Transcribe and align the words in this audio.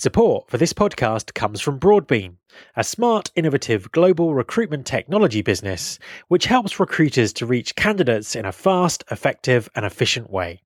Support 0.00 0.48
for 0.48 0.56
this 0.56 0.72
podcast 0.72 1.34
comes 1.34 1.60
from 1.60 1.78
Broadbean, 1.78 2.36
a 2.74 2.82
smart, 2.82 3.30
innovative 3.36 3.92
global 3.92 4.32
recruitment 4.32 4.86
technology 4.86 5.42
business 5.42 5.98
which 6.28 6.46
helps 6.46 6.80
recruiters 6.80 7.34
to 7.34 7.44
reach 7.44 7.76
candidates 7.76 8.34
in 8.34 8.46
a 8.46 8.50
fast, 8.50 9.04
effective, 9.10 9.68
and 9.74 9.84
efficient 9.84 10.30
way. 10.30 10.62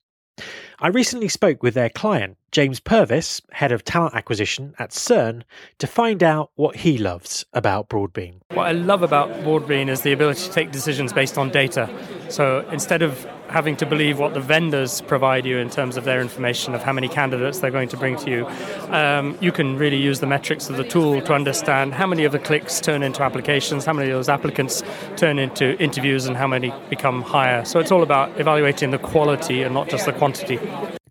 I 0.85 0.89
recently 0.89 1.29
spoke 1.29 1.63
with 1.63 1.73
their 1.73 1.89
client, 1.89 2.37
James 2.53 2.79
Purvis, 2.79 3.41
head 3.53 3.73
of 3.73 3.85
talent 3.85 4.15
acquisition 4.15 4.75
at 4.79 4.91
CERN, 4.91 5.43
to 5.79 5.87
find 5.87 6.23
out 6.23 6.51
what 6.57 6.77
he 6.77 6.99
loves 6.99 7.43
about 7.55 7.89
Broadbean. 7.89 8.35
What 8.51 8.67
I 8.67 8.73
love 8.73 9.03
about 9.03 9.31
Broadbean 9.45 9.89
is 9.89 10.03
the 10.03 10.13
ability 10.13 10.47
to 10.47 10.53
take 10.53 10.73
decisions 10.73 11.11
based 11.11 11.39
on 11.39 11.49
data. 11.49 11.89
So 12.29 12.69
instead 12.71 13.01
of 13.01 13.27
having 13.49 13.77
to 13.77 13.87
believe 13.87 14.19
what 14.19 14.35
the 14.35 14.41
vendors 14.41 15.01
provide 15.03 15.47
you 15.47 15.59
in 15.59 15.71
terms 15.71 15.97
of 15.97 16.05
their 16.05 16.21
information 16.21 16.75
of 16.75 16.83
how 16.83 16.93
many 16.93 17.09
candidates 17.09 17.61
they're 17.61 17.71
going 17.71 17.89
to 17.89 17.97
bring 17.97 18.17
to 18.17 18.31
you, 18.31 18.47
um, 18.93 19.39
you 19.41 19.53
can 19.53 19.77
really 19.77 19.97
use 19.97 20.21
the 20.21 20.27
metrics 20.27 20.69
of 20.69 20.77
the 20.77 20.85
tool 20.85 21.21
to 21.23 21.33
understand 21.33 21.95
how 21.95 22.07
many 22.07 22.25
of 22.25 22.33
the 22.33 22.39
clicks 22.39 22.81
turn 22.81 23.03
into 23.03 23.23
applications, 23.23 23.85
how 23.85 23.93
many 23.93 24.11
of 24.11 24.17
those 24.17 24.29
applicants 24.29 24.83
turn 25.17 25.39
into 25.39 25.81
interviews, 25.81 26.27
and 26.27 26.37
how 26.37 26.47
many 26.47 26.73
become 26.91 27.23
higher. 27.23 27.65
So 27.65 27.81
it's 27.81 27.93
all 27.93 28.03
about 28.03 28.39
evaluating 28.41 28.91
the 28.91 28.99
quality 28.99 29.63
and 29.63 29.73
not 29.73 29.89
just 29.89 30.07
the 30.07 30.13
quantity. 30.13 30.59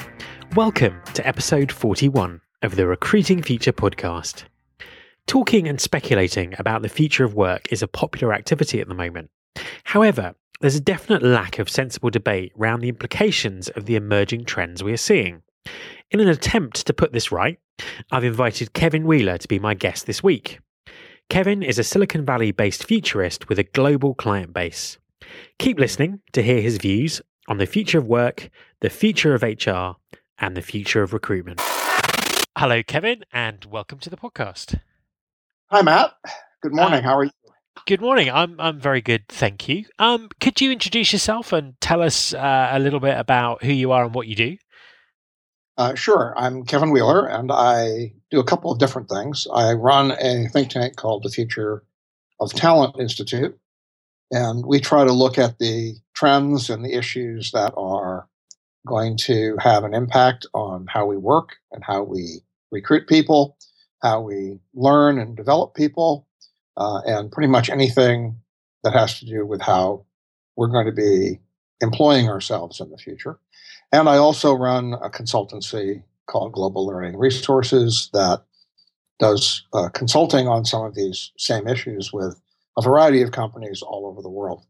Welcome 0.55 1.01
to 1.15 1.27
episode 1.27 1.71
41 1.71 2.41
of 2.61 2.75
the 2.75 2.85
Recruiting 2.85 3.41
Future 3.41 3.73
podcast. 3.73 4.43
Talking 5.27 5.67
and 5.67 5.81
speculating 5.81 6.53
about 6.59 6.83
the 6.83 6.89
future 6.89 7.23
of 7.23 7.33
work 7.33 7.71
is 7.71 7.81
a 7.81 7.87
popular 7.87 8.31
activity 8.31 8.79
at 8.79 8.87
the 8.87 8.93
moment. 8.93 9.31
However, 9.85 10.35
there's 10.61 10.75
a 10.75 10.81
definite 10.81 11.23
lack 11.23 11.57
of 11.57 11.67
sensible 11.67 12.11
debate 12.11 12.53
around 12.59 12.81
the 12.81 12.89
implications 12.89 13.67
of 13.69 13.85
the 13.85 13.95
emerging 13.95 14.45
trends 14.45 14.83
we 14.83 14.93
are 14.93 14.97
seeing. 14.97 15.41
In 16.11 16.19
an 16.19 16.27
attempt 16.27 16.85
to 16.85 16.93
put 16.93 17.11
this 17.11 17.31
right, 17.31 17.57
I've 18.11 18.23
invited 18.23 18.73
Kevin 18.73 19.07
Wheeler 19.07 19.39
to 19.39 19.47
be 19.47 19.57
my 19.57 19.73
guest 19.73 20.05
this 20.05 20.21
week. 20.21 20.59
Kevin 21.27 21.63
is 21.63 21.79
a 21.79 21.83
Silicon 21.83 22.23
Valley 22.23 22.51
based 22.51 22.85
futurist 22.85 23.49
with 23.49 23.57
a 23.57 23.63
global 23.63 24.13
client 24.13 24.53
base. 24.53 24.99
Keep 25.57 25.79
listening 25.79 26.21
to 26.33 26.43
hear 26.43 26.61
his 26.61 26.77
views 26.77 27.19
on 27.47 27.57
the 27.57 27.65
future 27.65 27.97
of 27.97 28.05
work, 28.05 28.51
the 28.81 28.91
future 28.91 29.33
of 29.33 29.41
HR, 29.41 29.97
and 30.37 30.55
the 30.55 30.61
future 30.61 31.01
of 31.01 31.13
recruitment. 31.13 31.59
Hello, 32.57 32.83
Kevin, 32.83 33.25
and 33.33 33.65
welcome 33.65 33.97
to 33.99 34.09
the 34.11 34.17
podcast. 34.17 34.79
Hi, 35.71 35.81
Matt. 35.81 36.13
Good 36.61 36.73
morning. 36.73 37.03
How 37.03 37.17
are 37.17 37.23
you? 37.23 37.31
Good 37.87 37.99
morning. 37.99 38.29
I'm 38.29 38.59
I'm 38.59 38.79
very 38.79 39.01
good, 39.01 39.27
thank 39.27 39.67
you. 39.67 39.85
Um, 39.97 40.29
could 40.39 40.61
you 40.61 40.71
introduce 40.71 41.11
yourself 41.11 41.51
and 41.53 41.73
tell 41.81 42.03
us 42.03 42.35
uh, 42.35 42.69
a 42.71 42.79
little 42.79 42.99
bit 42.99 43.17
about 43.17 43.63
who 43.63 43.73
you 43.73 43.91
are 43.91 44.05
and 44.05 44.13
what 44.13 44.27
you 44.27 44.35
do? 44.35 44.57
Uh, 45.77 45.95
sure. 45.95 46.35
I'm 46.37 46.65
Kevin 46.65 46.91
Wheeler, 46.91 47.25
and 47.25 47.51
I 47.51 48.13
do 48.29 48.39
a 48.39 48.43
couple 48.43 48.71
of 48.71 48.77
different 48.77 49.09
things. 49.09 49.47
I 49.51 49.73
run 49.73 50.11
a 50.11 50.47
think 50.49 50.69
tank 50.69 50.97
called 50.97 51.23
the 51.23 51.29
Future 51.29 51.83
of 52.39 52.53
Talent 52.53 52.99
Institute, 52.99 53.57
and 54.31 54.63
we 54.67 54.79
try 54.79 55.03
to 55.03 55.13
look 55.13 55.39
at 55.39 55.57
the 55.57 55.95
trends 56.13 56.69
and 56.69 56.85
the 56.85 56.93
issues 56.93 57.51
that 57.51 57.73
are 57.75 58.27
going 58.85 59.17
to 59.17 59.57
have 59.59 59.83
an 59.83 59.95
impact 59.95 60.45
on 60.53 60.85
how 60.87 61.07
we 61.07 61.17
work 61.17 61.55
and 61.71 61.83
how 61.83 62.03
we 62.03 62.41
recruit 62.71 63.07
people, 63.07 63.57
how 64.05 64.21
we 64.21 64.59
learn 64.75 65.17
and 65.17 65.35
develop 65.35 65.73
people, 65.73 66.27
uh, 66.77 67.01
and 67.07 67.31
pretty 67.31 67.47
much 67.47 67.71
anything 67.71 68.39
that 68.83 68.93
has 68.93 69.19
to 69.19 69.25
do 69.25 69.43
with 69.47 69.61
how 69.61 70.05
we're 70.55 70.67
going 70.67 70.85
to 70.85 70.91
be 70.91 71.39
employing 71.81 72.29
ourselves 72.29 72.79
in 72.79 72.91
the 72.91 72.97
future. 72.97 73.39
And 73.91 74.07
I 74.07 74.17
also 74.17 74.53
run 74.53 74.93
a 74.93 75.09
consultancy 75.09 76.03
called 76.27 76.53
Global 76.53 76.85
Learning 76.85 77.17
Resources 77.17 78.11
that 78.13 78.43
does 79.17 79.63
uh, 79.73 79.89
consulting 79.89 80.47
on 80.47 80.65
some 80.65 80.85
of 80.85 80.93
these 80.93 81.31
same 81.37 81.67
issues 81.67 82.13
with 82.13 82.39
a 82.77 82.83
variety 82.83 83.23
of 83.23 83.31
companies 83.31 83.81
all 83.81 84.05
over 84.05 84.21
the 84.21 84.29
world. 84.29 84.65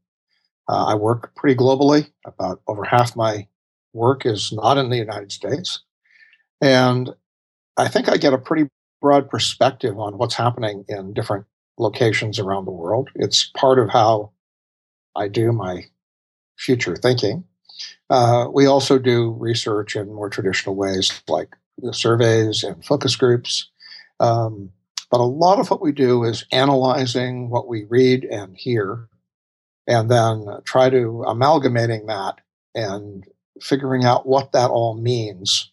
Uh, 0.69 0.85
I 0.85 0.95
work 0.95 1.35
pretty 1.35 1.57
globally. 1.57 2.09
About 2.25 2.61
over 2.67 2.85
half 2.85 3.17
my 3.17 3.47
work 3.91 4.25
is 4.25 4.53
not 4.53 4.77
in 4.77 4.89
the 4.89 4.97
United 4.97 5.33
States. 5.33 5.81
And 6.61 7.09
I 7.75 7.89
think 7.89 8.07
I 8.07 8.15
get 8.15 8.33
a 8.33 8.37
pretty 8.37 8.69
broad 9.05 9.29
perspective 9.29 9.99
on 9.99 10.17
what's 10.17 10.33
happening 10.33 10.83
in 10.87 11.13
different 11.13 11.45
locations 11.77 12.39
around 12.39 12.65
the 12.65 12.71
world. 12.71 13.07
It's 13.13 13.51
part 13.55 13.77
of 13.77 13.87
how 13.87 14.31
I 15.15 15.27
do 15.27 15.51
my 15.51 15.83
future 16.57 16.95
thinking. 16.95 17.43
Uh, 18.09 18.47
we 18.51 18.65
also 18.65 18.97
do 18.97 19.35
research 19.37 19.95
in 19.95 20.11
more 20.11 20.27
traditional 20.27 20.75
ways 20.75 21.21
like 21.27 21.55
surveys 21.91 22.63
and 22.63 22.83
focus 22.83 23.15
groups. 23.15 23.69
Um, 24.19 24.71
but 25.11 25.19
a 25.19 25.23
lot 25.23 25.59
of 25.59 25.69
what 25.69 25.83
we 25.83 25.91
do 25.91 26.23
is 26.23 26.43
analyzing 26.51 27.51
what 27.51 27.67
we 27.67 27.83
read 27.83 28.23
and 28.23 28.57
hear 28.57 29.07
and 29.85 30.09
then 30.09 30.47
try 30.63 30.89
to 30.89 31.23
amalgamating 31.27 32.07
that 32.07 32.41
and 32.73 33.23
figuring 33.61 34.03
out 34.03 34.25
what 34.25 34.51
that 34.53 34.71
all 34.71 34.95
means 34.99 35.71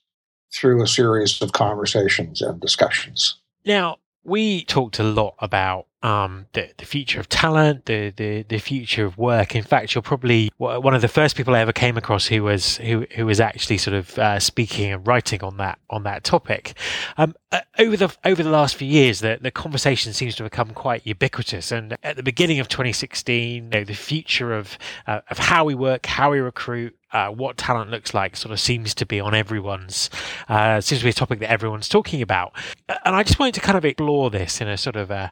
through 0.54 0.82
a 0.82 0.86
series 0.86 1.40
of 1.42 1.52
conversations 1.52 2.42
and 2.42 2.60
discussions. 2.60 3.36
Now, 3.64 3.98
we 4.24 4.64
talked 4.64 4.98
a 4.98 5.04
lot 5.04 5.34
about 5.40 5.86
um, 6.02 6.46
the, 6.52 6.70
the 6.78 6.84
future 6.84 7.20
of 7.20 7.28
talent, 7.28 7.86
the, 7.86 8.10
the, 8.10 8.42
the 8.42 8.58
future 8.58 9.04
of 9.04 9.18
work. 9.18 9.54
In 9.54 9.62
fact, 9.62 9.94
you're 9.94 10.02
probably 10.02 10.50
one 10.58 10.94
of 10.94 11.00
the 11.00 11.08
first 11.08 11.36
people 11.36 11.54
I 11.54 11.60
ever 11.60 11.72
came 11.72 11.96
across 11.96 12.26
who 12.26 12.42
was 12.42 12.76
who, 12.78 13.06
who 13.14 13.26
was 13.26 13.40
actually 13.40 13.78
sort 13.78 13.94
of 13.94 14.18
uh, 14.18 14.40
speaking 14.40 14.92
and 14.92 15.06
writing 15.06 15.42
on 15.42 15.58
that 15.58 15.78
on 15.90 16.02
that 16.02 16.24
topic. 16.24 16.76
Um, 17.16 17.34
uh, 17.52 17.60
over 17.78 17.96
the 17.96 18.16
over 18.24 18.42
the 18.42 18.50
last 18.50 18.74
few 18.76 18.88
years, 18.88 19.20
the, 19.20 19.38
the 19.40 19.50
conversation 19.50 20.12
seems 20.12 20.34
to 20.36 20.42
become 20.42 20.70
quite 20.70 21.06
ubiquitous. 21.06 21.70
And 21.70 21.96
at 22.02 22.16
the 22.16 22.22
beginning 22.22 22.58
of 22.58 22.68
2016, 22.68 23.54
you 23.54 23.70
know, 23.70 23.84
the 23.84 23.94
future 23.94 24.52
of 24.52 24.76
uh, 25.06 25.20
of 25.30 25.38
how 25.38 25.64
we 25.64 25.74
work, 25.74 26.06
how 26.06 26.32
we 26.32 26.40
recruit, 26.40 26.96
uh, 27.12 27.28
what 27.28 27.56
talent 27.56 27.90
looks 27.90 28.14
like 28.14 28.36
sort 28.36 28.52
of 28.52 28.60
seems 28.60 28.94
to 28.94 29.06
be 29.06 29.20
on 29.20 29.34
everyone's 29.34 30.10
uh, 30.48 30.80
seems 30.80 31.00
to 31.00 31.04
be 31.04 31.10
a 31.10 31.14
topic 31.14 31.38
that 31.40 31.50
everyone's 31.50 31.88
talking 31.88 32.22
about. 32.22 32.52
And 32.88 33.14
i 33.14 33.22
just 33.22 33.38
wanted 33.38 33.54
to 33.54 33.60
kind 33.60 33.78
of 33.78 33.84
explore 33.84 34.30
this 34.30 34.60
in 34.60 34.68
a 34.68 34.76
sort 34.76 34.96
of 34.96 35.10
a, 35.10 35.30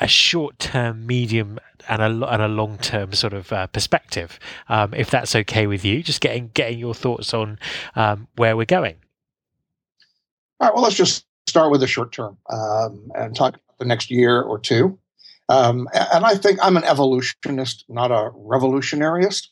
a 0.00 0.08
short 0.08 0.58
term 0.58 1.06
medium 1.06 1.58
and 1.88 2.02
a, 2.02 2.06
and 2.06 2.42
a 2.42 2.48
long 2.48 2.78
term 2.78 3.12
sort 3.12 3.32
of 3.32 3.52
uh, 3.52 3.66
perspective 3.68 4.38
um, 4.68 4.94
if 4.94 5.10
that's 5.10 5.34
okay 5.34 5.66
with 5.66 5.84
you. 5.84 6.02
Just 6.02 6.20
getting 6.20 6.50
getting 6.54 6.78
your 6.78 6.94
thoughts 6.94 7.34
on 7.34 7.58
um, 7.96 8.28
where 8.36 8.56
we're 8.56 8.64
going. 8.64 8.96
All 10.60 10.68
right 10.68 10.74
well 10.74 10.82
let's 10.82 10.96
just 10.96 11.26
start 11.46 11.70
with 11.70 11.80
the 11.80 11.86
short 11.86 12.12
term 12.12 12.36
um, 12.50 13.10
and 13.14 13.34
talk 13.34 13.58
the 13.78 13.84
next 13.84 14.10
year 14.10 14.42
or 14.42 14.58
two. 14.58 14.98
Um, 15.50 15.88
and 15.94 16.26
i 16.26 16.34
think 16.34 16.58
i'm 16.62 16.76
an 16.76 16.84
evolutionist 16.84 17.86
not 17.88 18.10
a 18.10 18.32
revolutionaryist 18.36 19.46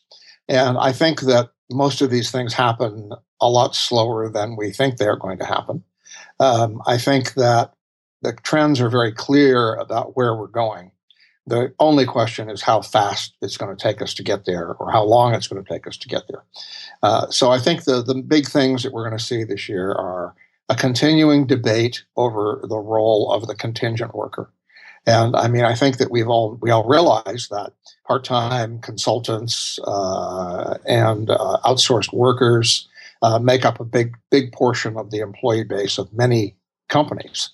and 0.47 0.77
I 0.77 0.91
think 0.91 1.21
that 1.21 1.49
most 1.71 2.01
of 2.01 2.09
these 2.09 2.31
things 2.31 2.53
happen 2.53 3.11
a 3.41 3.49
lot 3.49 3.75
slower 3.75 4.29
than 4.29 4.55
we 4.55 4.71
think 4.71 4.97
they're 4.97 5.17
going 5.17 5.37
to 5.39 5.45
happen. 5.45 5.83
Um, 6.39 6.81
I 6.85 6.97
think 6.97 7.33
that 7.33 7.73
the 8.21 8.33
trends 8.33 8.81
are 8.81 8.89
very 8.89 9.11
clear 9.11 9.75
about 9.75 10.15
where 10.15 10.35
we're 10.35 10.47
going. 10.47 10.91
The 11.45 11.73
only 11.79 12.05
question 12.05 12.49
is 12.49 12.61
how 12.61 12.81
fast 12.81 13.33
it's 13.41 13.57
going 13.57 13.75
to 13.75 13.81
take 13.81 14.01
us 14.01 14.13
to 14.15 14.23
get 14.23 14.45
there 14.45 14.73
or 14.73 14.91
how 14.91 15.03
long 15.03 15.33
it's 15.33 15.47
going 15.47 15.63
to 15.63 15.69
take 15.73 15.87
us 15.87 15.97
to 15.97 16.07
get 16.07 16.23
there. 16.29 16.43
Uh, 17.03 17.29
so 17.29 17.51
I 17.51 17.59
think 17.59 17.85
the, 17.85 18.01
the 18.01 18.15
big 18.15 18.47
things 18.47 18.83
that 18.83 18.91
we're 18.91 19.07
going 19.07 19.17
to 19.17 19.23
see 19.23 19.43
this 19.43 19.69
year 19.69 19.91
are 19.91 20.35
a 20.67 20.75
continuing 20.75 21.47
debate 21.47 22.03
over 22.17 22.61
the 22.67 22.77
role 22.77 23.31
of 23.31 23.47
the 23.47 23.55
contingent 23.55 24.13
worker. 24.13 24.51
And 25.07 25.37
I 25.37 25.47
mean, 25.47 25.63
I 25.63 25.73
think 25.73 25.97
that 25.97 26.11
we've 26.11 26.27
all 26.27 26.59
we 26.61 26.69
all 26.69 26.83
realize 26.83 27.47
that 27.49 27.71
part-time 28.05 28.79
consultants 28.79 29.79
uh, 29.85 30.77
and 30.85 31.29
uh, 31.29 31.57
outsourced 31.63 32.11
workers 32.13 32.87
uh, 33.21 33.39
make 33.39 33.63
up 33.65 33.79
a 33.79 33.85
big 33.85 34.15
big 34.29 34.51
portion 34.51 34.97
of 34.97 35.09
the 35.09 35.19
employee 35.19 35.63
base 35.63 35.97
of 35.97 36.11
many 36.13 36.55
companies. 36.89 37.49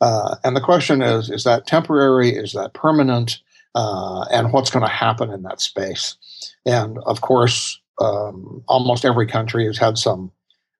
Uh, 0.00 0.34
and 0.42 0.56
the 0.56 0.60
question 0.60 1.00
is: 1.00 1.30
Is 1.30 1.44
that 1.44 1.66
temporary? 1.66 2.30
Is 2.30 2.52
that 2.52 2.74
permanent? 2.74 3.40
Uh, 3.76 4.24
and 4.32 4.52
what's 4.52 4.70
going 4.70 4.84
to 4.84 4.90
happen 4.90 5.30
in 5.30 5.42
that 5.42 5.60
space? 5.60 6.16
And 6.64 6.98
of 7.06 7.20
course, 7.20 7.78
um, 8.00 8.64
almost 8.68 9.04
every 9.04 9.26
country 9.26 9.66
has 9.66 9.78
had 9.78 9.98
some 9.98 10.32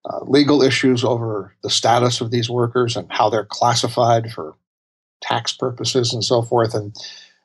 uh, 0.06 0.20
legal 0.25 0.62
issues 0.62 1.05
over 1.05 1.55
the 1.62 1.70
status 1.70 2.20
of 2.20 2.31
these 2.31 2.49
workers 2.49 2.96
and 2.96 3.06
how 3.12 3.29
they're 3.29 3.44
classified 3.44 4.32
for 4.32 4.56
tax 5.26 5.52
purposes 5.52 6.12
and 6.12 6.25
so 6.25 6.43
forth. 6.43 6.75
And 6.75 6.96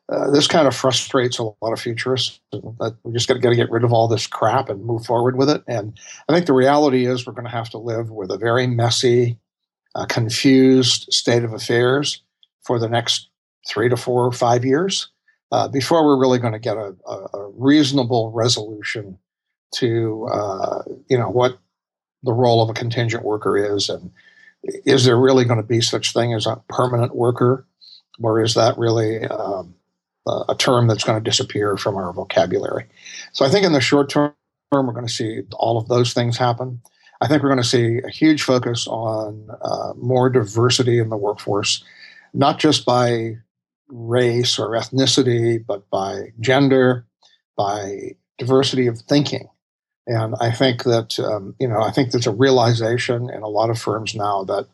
uh, 0.09 0.29
this 0.31 0.47
kind 0.47 0.67
of 0.67 0.75
frustrates 0.75 1.39
a 1.39 1.43
lot 1.43 1.71
of 1.71 1.79
futurists. 1.79 2.39
We 2.51 3.13
just 3.13 3.27
got 3.27 3.41
to 3.41 3.55
get 3.55 3.71
rid 3.71 3.83
of 3.83 3.93
all 3.93 4.07
this 4.07 4.27
crap 4.27 4.69
and 4.69 4.83
move 4.83 5.05
forward 5.05 5.37
with 5.37 5.49
it. 5.49 5.63
And 5.67 5.97
I 6.27 6.33
think 6.33 6.47
the 6.47 6.53
reality 6.53 7.05
is 7.05 7.25
we're 7.25 7.33
going 7.33 7.45
to 7.45 7.51
have 7.51 7.69
to 7.69 7.77
live 7.77 8.11
with 8.11 8.29
a 8.29 8.37
very 8.37 8.67
messy, 8.67 9.37
uh, 9.95 10.05
confused 10.05 11.07
state 11.11 11.43
of 11.43 11.53
affairs 11.53 12.21
for 12.61 12.77
the 12.77 12.89
next 12.89 13.29
three 13.67 13.89
to 13.89 13.97
four 13.97 14.25
or 14.25 14.31
five 14.31 14.65
years 14.65 15.09
uh, 15.51 15.67
before 15.67 16.05
we're 16.05 16.19
really 16.19 16.39
going 16.39 16.53
to 16.53 16.59
get 16.59 16.77
a, 16.77 16.95
a, 17.07 17.27
a, 17.33 17.51
reasonable 17.55 18.31
resolution 18.31 19.17
to 19.73 20.27
uh, 20.31 20.83
you 21.07 21.17
know 21.17 21.29
what 21.29 21.59
the 22.23 22.33
role 22.33 22.61
of 22.61 22.69
a 22.69 22.73
contingent 22.73 23.23
worker 23.23 23.57
is 23.57 23.89
and 23.89 24.11
is 24.63 25.05
there 25.05 25.17
really 25.17 25.45
going 25.45 25.61
to 25.61 25.65
be 25.65 25.81
such 25.81 26.13
thing 26.13 26.33
as 26.33 26.45
a 26.45 26.61
permanent 26.69 27.15
worker 27.15 27.65
or 28.23 28.41
is 28.41 28.53
that 28.53 28.77
really 28.77 29.25
um, 29.25 29.73
a 30.49 30.55
term 30.55 30.87
that's 30.87 31.03
going 31.03 31.21
to 31.21 31.29
disappear 31.29 31.77
from 31.77 31.95
our 31.95 32.13
vocabulary 32.13 32.85
so 33.33 33.45
i 33.45 33.49
think 33.49 33.65
in 33.65 33.73
the 33.73 33.81
short 33.81 34.09
term 34.09 34.33
we're 34.71 34.93
going 34.93 35.07
to 35.07 35.13
see 35.13 35.41
all 35.53 35.77
of 35.77 35.87
those 35.87 36.13
things 36.13 36.37
happen 36.37 36.81
i 37.21 37.27
think 37.27 37.43
we're 37.43 37.49
going 37.49 37.61
to 37.61 37.67
see 37.67 37.99
a 38.05 38.09
huge 38.09 38.43
focus 38.43 38.87
on 38.87 39.49
uh, 39.61 39.93
more 39.97 40.29
diversity 40.29 40.99
in 40.99 41.09
the 41.09 41.17
workforce 41.17 41.83
not 42.33 42.59
just 42.59 42.85
by 42.85 43.35
race 43.91 44.57
or 44.57 44.69
ethnicity, 44.69 45.63
but 45.65 45.89
by 45.89 46.31
gender, 46.39 47.05
by 47.57 48.15
diversity 48.37 48.87
of 48.87 48.99
thinking. 49.01 49.47
And 50.07 50.35
I 50.39 50.51
think 50.51 50.83
that, 50.83 51.19
um, 51.19 51.55
you 51.59 51.67
know, 51.67 51.81
I 51.81 51.91
think 51.91 52.11
there's 52.11 52.27
a 52.27 52.31
realization 52.31 53.29
in 53.29 53.43
a 53.43 53.47
lot 53.47 53.69
of 53.69 53.79
firms 53.79 54.15
now 54.15 54.43
that 54.45 54.67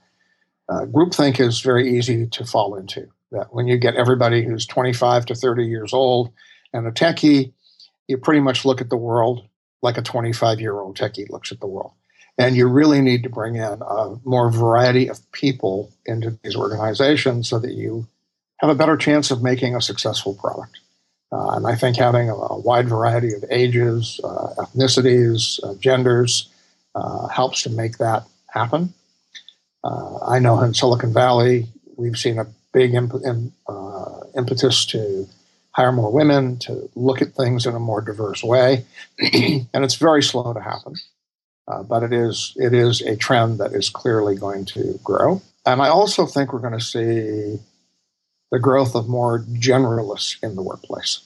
uh, 0.69 0.85
groupthink 0.85 1.39
is 1.39 1.61
very 1.61 1.97
easy 1.97 2.27
to 2.27 2.45
fall 2.45 2.75
into. 2.75 3.07
That 3.31 3.53
when 3.53 3.67
you 3.67 3.77
get 3.77 3.95
everybody 3.95 4.43
who's 4.43 4.65
25 4.65 5.25
to 5.27 5.35
30 5.35 5.65
years 5.65 5.93
old 5.93 6.31
and 6.73 6.87
a 6.87 6.91
techie, 6.91 7.51
you 8.07 8.17
pretty 8.17 8.39
much 8.39 8.65
look 8.65 8.79
at 8.81 8.89
the 8.89 8.97
world 8.97 9.45
like 9.81 9.97
a 9.97 10.01
25 10.01 10.59
year 10.59 10.79
old 10.79 10.97
techie 10.97 11.29
looks 11.29 11.51
at 11.51 11.59
the 11.59 11.67
world. 11.67 11.91
And 12.37 12.55
you 12.55 12.67
really 12.67 13.01
need 13.01 13.23
to 13.23 13.29
bring 13.29 13.55
in 13.55 13.81
a 13.81 14.15
more 14.23 14.51
variety 14.51 15.09
of 15.09 15.31
people 15.31 15.91
into 16.05 16.37
these 16.43 16.55
organizations 16.55 17.49
so 17.49 17.59
that 17.59 17.73
you 17.73 18.07
have 18.57 18.69
a 18.69 18.75
better 18.75 18.97
chance 18.97 19.31
of 19.31 19.41
making 19.41 19.75
a 19.75 19.81
successful 19.81 20.35
product. 20.35 20.79
Uh, 21.31 21.49
and 21.55 21.67
I 21.67 21.75
think 21.75 21.97
having 21.97 22.29
a, 22.29 22.35
a 22.35 22.59
wide 22.59 22.87
variety 22.87 23.33
of 23.33 23.43
ages, 23.49 24.21
uh, 24.23 24.53
ethnicities, 24.57 25.59
uh, 25.63 25.75
genders 25.75 26.49
uh, 26.95 27.27
helps 27.27 27.63
to 27.63 27.69
make 27.69 27.97
that 27.97 28.23
happen. 28.49 28.93
Uh, 29.83 30.19
I 30.25 30.39
know 30.39 30.61
in 30.61 30.73
Silicon 30.73 31.13
Valley, 31.13 31.67
we've 31.95 32.17
seen 32.17 32.39
a 32.39 32.47
big 32.77 32.93
imp- 32.93 33.25
imp- 33.25 33.53
uh, 33.67 34.19
impetus 34.35 34.85
to 34.85 35.27
hire 35.71 35.91
more 35.91 36.11
women, 36.11 36.57
to 36.57 36.89
look 36.95 37.21
at 37.21 37.33
things 37.33 37.65
in 37.65 37.75
a 37.75 37.79
more 37.79 38.01
diverse 38.01 38.43
way. 38.43 38.85
and 39.73 39.83
it's 39.85 39.95
very 39.95 40.23
slow 40.23 40.53
to 40.53 40.61
happen. 40.61 40.95
but 41.87 42.03
it 42.03 42.13
is 42.13 42.53
it 42.55 42.73
is 42.73 43.01
a 43.01 43.15
trend 43.15 43.59
that 43.59 43.73
is 43.73 43.89
clearly 43.89 44.35
going 44.35 44.65
to 44.65 44.99
grow. 45.03 45.41
And 45.65 45.81
I 45.81 45.89
also 45.89 46.25
think 46.25 46.53
we're 46.53 46.67
going 46.67 46.79
to 46.79 46.91
see 46.95 47.59
the 48.51 48.59
growth 48.59 48.95
of 48.95 49.09
more 49.09 49.39
generalists 49.69 50.41
in 50.41 50.55
the 50.55 50.63
workplace. 50.63 51.19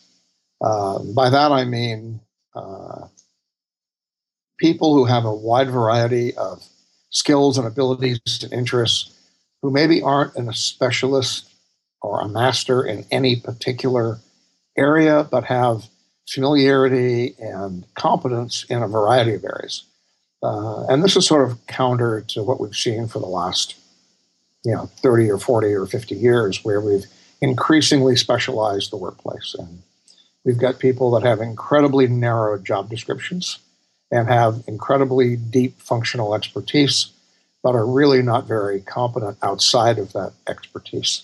Uh, 0.60 1.00
by 1.16 1.30
that 1.30 1.52
I 1.52 1.64
mean 1.66 2.20
uh, 2.56 3.08
people 4.58 4.96
who 4.96 5.06
have 5.06 5.26
a 5.26 5.34
wide 5.50 5.70
variety 5.70 6.34
of 6.36 6.64
skills 7.10 7.58
and 7.58 7.68
abilities 7.68 8.22
and 8.44 8.54
interests 8.54 9.14
who 9.62 9.72
maybe 9.72 10.02
aren't 10.02 10.36
a 10.36 10.54
specialist 10.54 11.50
or 12.02 12.22
a 12.22 12.28
master 12.28 12.84
in 12.84 13.06
any 13.12 13.36
particular 13.36 14.20
area, 14.78 15.28
but 15.30 15.44
have 15.46 15.88
familiarity 16.28 17.36
and 17.40 17.86
competence 17.96 18.66
in 18.70 18.82
a 18.82 18.88
variety 18.88 19.34
of 19.36 19.44
areas. 19.44 19.84
Uh, 20.44 20.86
and 20.88 21.04
this 21.04 21.16
is 21.16 21.28
sort 21.28 21.50
of 21.50 21.66
counter 21.68 22.22
to 22.22 22.42
what 22.42 22.60
we've 22.60 22.76
seen 22.76 23.08
for 23.08 23.20
the 23.20 23.28
last 23.28 23.76
you 24.64 24.74
know 24.74 24.86
30 24.98 25.30
or 25.30 25.38
40 25.38 25.74
or 25.74 25.86
50 25.86 26.16
years 26.16 26.64
where 26.64 26.82
we've 26.82 27.06
increasingly 27.42 28.16
specialized 28.16 28.92
the 28.92 28.98
workplace 28.98 29.56
and 29.58 29.82
we've 30.44 30.60
got 30.60 30.80
people 30.80 31.12
that 31.12 31.24
have 31.24 31.42
incredibly 31.42 32.08
narrow 32.08 32.58
job 32.58 32.90
descriptions 32.90 33.60
and 34.12 34.28
have 34.28 34.64
incredibly 34.68 35.36
deep 35.36 35.80
functional 35.80 36.36
expertise 36.36 37.12
but 37.64 37.76
are 37.76 37.86
really 37.86 38.22
not 38.22 38.48
very 38.48 38.82
competent 38.82 39.38
outside 39.44 39.98
of 40.00 40.14
that 40.14 40.34
expertise 40.48 41.24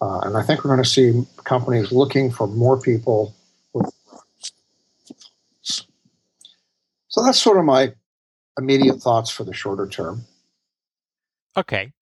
uh, 0.00 0.20
and 0.20 0.36
i 0.36 0.42
think 0.42 0.64
we're 0.64 0.70
going 0.70 0.82
to 0.82 0.88
see 0.88 1.24
companies 1.44 1.92
looking 1.92 2.30
for 2.30 2.46
more 2.46 2.80
people 2.80 3.34
with 3.72 3.90
so 5.62 7.24
that's 7.24 7.40
sort 7.40 7.58
of 7.58 7.64
my 7.64 7.92
immediate 8.58 9.00
thoughts 9.00 9.30
for 9.30 9.44
the 9.44 9.54
shorter 9.54 9.86
term 9.86 10.24
Okay. 11.58 11.92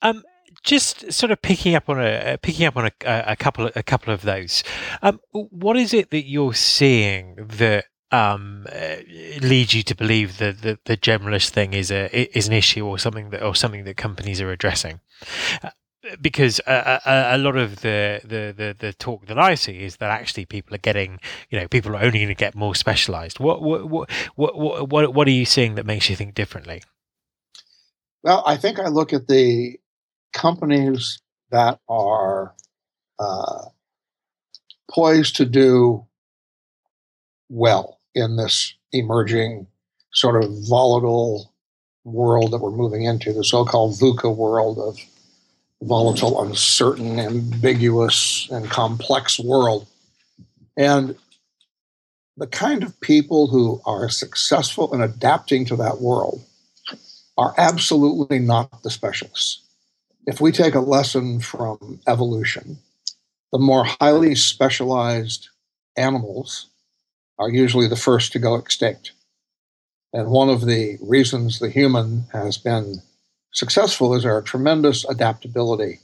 Um, 0.00 0.22
just 0.62 1.12
sort 1.12 1.30
of 1.30 1.42
picking 1.42 1.74
up 1.74 1.90
on 1.90 2.00
a 2.00 2.38
picking 2.40 2.64
up 2.64 2.76
on 2.76 2.86
a, 2.86 2.92
a 3.04 3.36
couple 3.36 3.66
of, 3.66 3.76
a 3.76 3.82
couple 3.82 4.14
of 4.14 4.22
those. 4.22 4.64
Um, 5.02 5.20
what 5.32 5.76
is 5.76 5.92
it 5.92 6.10
that 6.10 6.26
you're 6.26 6.54
seeing 6.54 7.34
that 7.36 7.84
um, 8.14 8.66
uh, 8.72 8.96
leads 9.40 9.74
you 9.74 9.82
to 9.82 9.94
believe 9.94 10.38
that 10.38 10.62
the, 10.62 10.78
the 10.84 10.96
generalist 10.96 11.50
thing 11.50 11.72
is 11.72 11.90
a 11.90 12.08
is 12.36 12.46
an 12.46 12.52
issue 12.52 12.86
or 12.86 12.98
something 12.98 13.30
that 13.30 13.42
or 13.42 13.54
something 13.54 13.84
that 13.84 13.96
companies 13.96 14.40
are 14.40 14.52
addressing? 14.52 15.00
Uh, 15.62 15.70
because 16.20 16.60
a, 16.66 17.00
a, 17.06 17.36
a, 17.36 17.38
lot 17.38 17.56
of 17.56 17.80
the, 17.80 18.20
the, 18.22 18.52
the, 18.54 18.76
the, 18.78 18.92
talk 18.92 19.24
that 19.24 19.38
I 19.38 19.54
see 19.54 19.82
is 19.82 19.96
that 19.96 20.10
actually 20.10 20.44
people 20.44 20.74
are 20.74 20.78
getting, 20.78 21.18
you 21.48 21.58
know, 21.58 21.66
people 21.66 21.96
are 21.96 22.04
only 22.04 22.18
going 22.18 22.28
to 22.28 22.34
get 22.34 22.54
more 22.54 22.74
specialized. 22.74 23.40
What, 23.40 23.62
what, 23.62 23.88
what, 23.88 24.10
what, 24.34 24.88
what, 24.90 25.14
what 25.14 25.26
are 25.26 25.30
you 25.30 25.46
seeing 25.46 25.76
that 25.76 25.86
makes 25.86 26.10
you 26.10 26.14
think 26.14 26.34
differently? 26.34 26.82
Well, 28.22 28.42
I 28.44 28.58
think 28.58 28.78
I 28.78 28.88
look 28.88 29.14
at 29.14 29.28
the 29.28 29.78
companies 30.34 31.22
that 31.50 31.80
are 31.88 32.54
uh, 33.18 33.64
poised 34.90 35.36
to 35.36 35.46
do 35.46 36.04
well 37.48 37.98
in 38.14 38.36
this 38.36 38.74
emerging 38.92 39.66
sort 40.12 40.42
of 40.42 40.50
volatile 40.68 41.52
world 42.04 42.52
that 42.52 42.58
we're 42.58 42.70
moving 42.70 43.04
into, 43.04 43.32
the 43.32 43.44
so 43.44 43.64
called 43.64 43.94
VUCA 43.94 44.34
world 44.34 44.78
of 44.78 44.98
volatile, 45.82 46.42
uncertain, 46.42 47.18
ambiguous, 47.18 48.48
and 48.50 48.70
complex 48.70 49.38
world. 49.38 49.86
And 50.76 51.16
the 52.36 52.46
kind 52.46 52.82
of 52.82 53.00
people 53.00 53.46
who 53.48 53.80
are 53.84 54.08
successful 54.08 54.92
in 54.94 55.00
adapting 55.00 55.64
to 55.66 55.76
that 55.76 56.00
world 56.00 56.42
are 57.36 57.54
absolutely 57.58 58.38
not 58.38 58.82
the 58.82 58.90
specialists. 58.90 59.60
If 60.26 60.40
we 60.40 60.52
take 60.52 60.74
a 60.74 60.80
lesson 60.80 61.40
from 61.40 62.00
evolution, 62.06 62.78
the 63.52 63.58
more 63.58 63.84
highly 63.84 64.34
specialized 64.34 65.48
animals 65.96 66.68
are 67.38 67.50
usually 67.50 67.88
the 67.88 67.96
first 67.96 68.32
to 68.32 68.38
go 68.38 68.54
extinct. 68.54 69.12
And 70.12 70.30
one 70.30 70.48
of 70.48 70.66
the 70.66 70.98
reasons 71.02 71.58
the 71.58 71.70
human 71.70 72.24
has 72.32 72.56
been 72.56 73.02
successful 73.52 74.14
is 74.14 74.24
our 74.24 74.42
tremendous 74.42 75.04
adaptability 75.04 76.00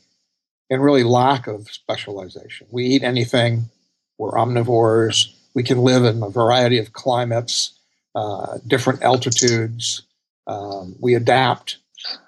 and 0.69 0.83
really 0.83 1.05
lack 1.05 1.47
of 1.47 1.69
specialization. 1.69 2.67
We 2.71 2.87
eat 2.87 3.03
anything, 3.03 3.71
we're 4.19 4.33
omnivores, 4.33 5.33
we 5.55 5.63
can 5.63 5.79
live 5.79 6.05
in 6.05 6.23
a 6.23 6.31
variety 6.31 6.79
of 6.79 6.93
climates, 6.93 7.73
uh, 8.15 8.59
different 8.67 9.03
altitudes, 9.03 10.03
um, 10.47 10.97
we 11.01 11.15
adapt. 11.15 11.79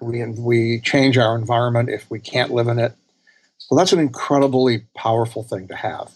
We 0.00 0.24
we 0.24 0.80
change 0.80 1.18
our 1.18 1.36
environment 1.36 1.88
if 1.88 2.08
we 2.10 2.20
can't 2.20 2.52
live 2.52 2.68
in 2.68 2.78
it. 2.78 2.94
So 3.58 3.74
that's 3.74 3.92
an 3.92 3.98
incredibly 3.98 4.84
powerful 4.94 5.42
thing 5.42 5.66
to 5.68 5.76
have. 5.76 6.12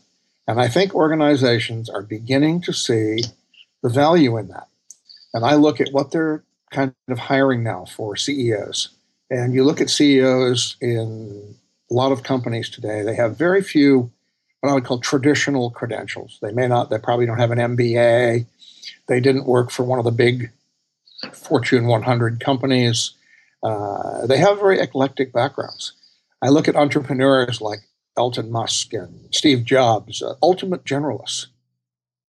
And 0.46 0.60
I 0.60 0.68
think 0.68 0.94
organizations 0.94 1.88
are 1.88 2.02
beginning 2.02 2.62
to 2.62 2.72
see 2.72 3.18
the 3.82 3.88
value 3.88 4.36
in 4.36 4.48
that. 4.48 4.68
And 5.34 5.44
I 5.44 5.54
look 5.54 5.80
at 5.80 5.92
what 5.92 6.12
they're 6.12 6.44
kind 6.70 6.94
of 7.08 7.18
hiring 7.18 7.62
now 7.62 7.84
for 7.84 8.16
CEOs. 8.16 8.90
And 9.30 9.54
you 9.54 9.64
look 9.64 9.80
at 9.80 9.90
CEOs 9.90 10.76
in 10.80 11.56
a 11.90 11.94
lot 11.94 12.12
of 12.12 12.22
companies 12.22 12.68
today, 12.68 13.02
they 13.02 13.14
have 13.14 13.36
very 13.36 13.62
few 13.62 14.10
what 14.60 14.70
I 14.70 14.74
would 14.74 14.84
call 14.84 14.98
traditional 14.98 15.70
credentials. 15.70 16.38
They 16.42 16.52
may 16.52 16.66
not, 16.66 16.90
they 16.90 16.98
probably 16.98 17.26
don't 17.26 17.38
have 17.38 17.50
an 17.50 17.58
MBA. 17.58 18.46
They 19.06 19.20
didn't 19.20 19.46
work 19.46 19.70
for 19.70 19.84
one 19.84 19.98
of 19.98 20.04
the 20.04 20.10
big 20.10 20.50
Fortune 21.32 21.86
100 21.86 22.40
companies. 22.40 23.12
Uh, 23.62 24.26
they 24.26 24.38
have 24.38 24.58
very 24.58 24.80
eclectic 24.80 25.32
backgrounds. 25.32 25.92
I 26.42 26.48
look 26.48 26.68
at 26.68 26.76
entrepreneurs 26.76 27.60
like 27.60 27.80
Elon 28.16 28.50
Musk 28.50 28.92
and 28.92 29.28
Steve 29.30 29.64
Jobs, 29.64 30.22
uh, 30.22 30.34
ultimate 30.42 30.84
generalists. 30.84 31.46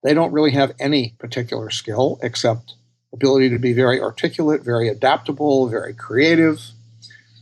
They 0.03 0.13
don't 0.13 0.31
really 0.31 0.51
have 0.51 0.73
any 0.79 1.15
particular 1.19 1.69
skill 1.69 2.19
except 2.21 2.75
ability 3.13 3.49
to 3.49 3.59
be 3.59 3.73
very 3.73 4.01
articulate, 4.01 4.61
very 4.61 4.87
adaptable, 4.87 5.67
very 5.67 5.93
creative, 5.93 6.61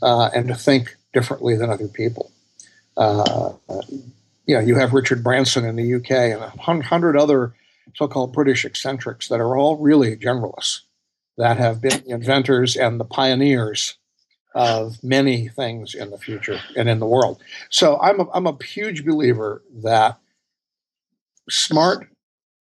uh, 0.01 0.29
and 0.33 0.47
to 0.47 0.55
think 0.55 0.95
differently 1.13 1.55
than 1.55 1.69
other 1.69 1.87
people. 1.87 2.31
Uh, 2.95 3.53
you 4.45 4.55
know, 4.55 4.61
you 4.61 4.75
have 4.75 4.93
Richard 4.93 5.23
Branson 5.23 5.65
in 5.65 5.75
the 5.75 5.95
UK 5.95 6.11
and 6.11 6.41
a 6.41 6.49
hundred 6.81 7.17
other 7.17 7.53
so-called 7.95 8.33
British 8.33 8.65
eccentrics 8.65 9.27
that 9.27 9.39
are 9.39 9.57
all 9.57 9.77
really 9.77 10.15
generalists 10.15 10.81
that 11.37 11.57
have 11.57 11.81
been 11.81 12.03
inventors 12.05 12.75
and 12.75 12.99
the 12.99 13.05
pioneers 13.05 13.97
of 14.55 15.03
many 15.03 15.47
things 15.47 15.95
in 15.95 16.11
the 16.11 16.17
future 16.17 16.59
and 16.75 16.87
in 16.87 16.99
the 16.99 17.05
world. 17.05 17.41
So 17.69 17.99
I'm 17.99 18.19
a, 18.19 18.31
I'm 18.33 18.47
a 18.47 18.63
huge 18.63 19.05
believer 19.05 19.63
that 19.83 20.17
smart 21.49 22.07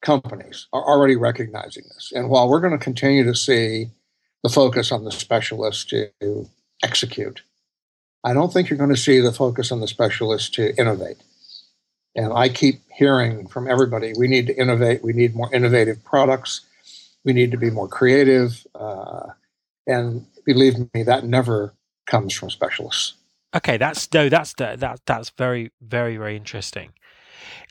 companies 0.02 0.66
are 0.72 0.82
already 0.82 1.16
recognizing 1.16 1.84
this. 1.94 2.12
And 2.14 2.28
while 2.28 2.48
we're 2.48 2.60
going 2.60 2.78
to 2.78 2.84
continue 2.84 3.24
to 3.24 3.34
see 3.34 3.90
the 4.42 4.50
focus 4.50 4.92
on 4.92 5.04
the 5.04 5.12
specialists 5.12 5.84
to 5.86 6.48
execute, 6.82 7.42
I 8.22 8.34
don't 8.34 8.52
think 8.52 8.70
you're 8.70 8.78
going 8.78 8.90
to 8.90 8.96
see 8.96 9.20
the 9.20 9.32
focus 9.32 9.72
on 9.72 9.80
the 9.80 9.88
specialists 9.88 10.50
to 10.50 10.74
innovate. 10.76 11.16
And 12.16 12.32
I 12.32 12.48
keep 12.48 12.80
hearing 12.92 13.48
from 13.48 13.68
everybody 13.68 14.12
we 14.16 14.28
need 14.28 14.46
to 14.46 14.56
innovate, 14.56 15.02
we 15.02 15.12
need 15.12 15.34
more 15.34 15.52
innovative 15.52 16.04
products, 16.04 16.60
we 17.24 17.32
need 17.32 17.50
to 17.50 17.56
be 17.56 17.70
more 17.70 17.88
creative. 17.88 18.64
Uh, 18.74 19.30
and 19.86 20.26
believe 20.44 20.74
me, 20.94 21.02
that 21.02 21.24
never 21.24 21.74
comes 22.06 22.34
from 22.34 22.50
specialists. 22.50 23.14
Okay, 23.54 23.76
that's 23.76 24.12
no, 24.12 24.28
that's 24.28 24.52
that 24.54 25.00
that's 25.06 25.30
very 25.30 25.70
very 25.80 26.16
very 26.16 26.36
interesting. 26.36 26.92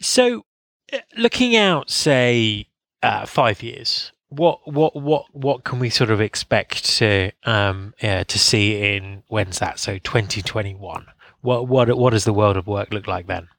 So, 0.01 0.46
uh, 0.91 1.00
looking 1.17 1.55
out, 1.55 1.89
say 1.89 2.67
uh, 3.01 3.25
five 3.25 3.62
years, 3.62 4.12
what 4.29 4.60
what 4.65 4.96
what 4.96 5.25
what 5.34 5.63
can 5.63 5.79
we 5.79 5.89
sort 5.89 6.10
of 6.10 6.22
expect 6.22 6.86
to 6.98 7.32
um 7.43 7.93
uh, 8.01 8.24
to 8.24 8.39
see 8.39 8.96
in 8.96 9.24
when's 9.27 9.60
that? 9.60 9.79
So 9.79 10.00
twenty 10.03 10.41
twenty 10.41 10.74
one. 10.74 11.08
What 11.41 11.67
what 11.67 11.96
what 11.98 12.12
does 12.12 12.24
the 12.24 12.34
world 12.34 12.55
of 12.55 12.67
work 12.67 12.93
look 12.93 13.08
like 13.08 13.27
then? 13.27 13.50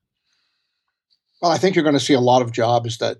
Well, 1.42 1.52
I 1.52 1.58
think 1.58 1.76
you're 1.76 1.84
going 1.84 1.92
to 1.92 2.00
see 2.00 2.14
a 2.14 2.20
lot 2.20 2.40
of 2.40 2.52
jobs 2.52 2.99
that 2.99 3.18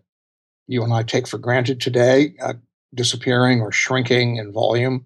you 0.67 0.83
and 0.83 0.95
I 0.95 1.03
take 1.03 1.29
for 1.29 1.37
granted 1.37 1.81
today 1.81 2.35
uh, 2.41 2.55
disappearing 2.95 3.61
or 3.61 3.71
shrinking 3.71 4.37
in 4.37 4.51
volume. 4.51 5.05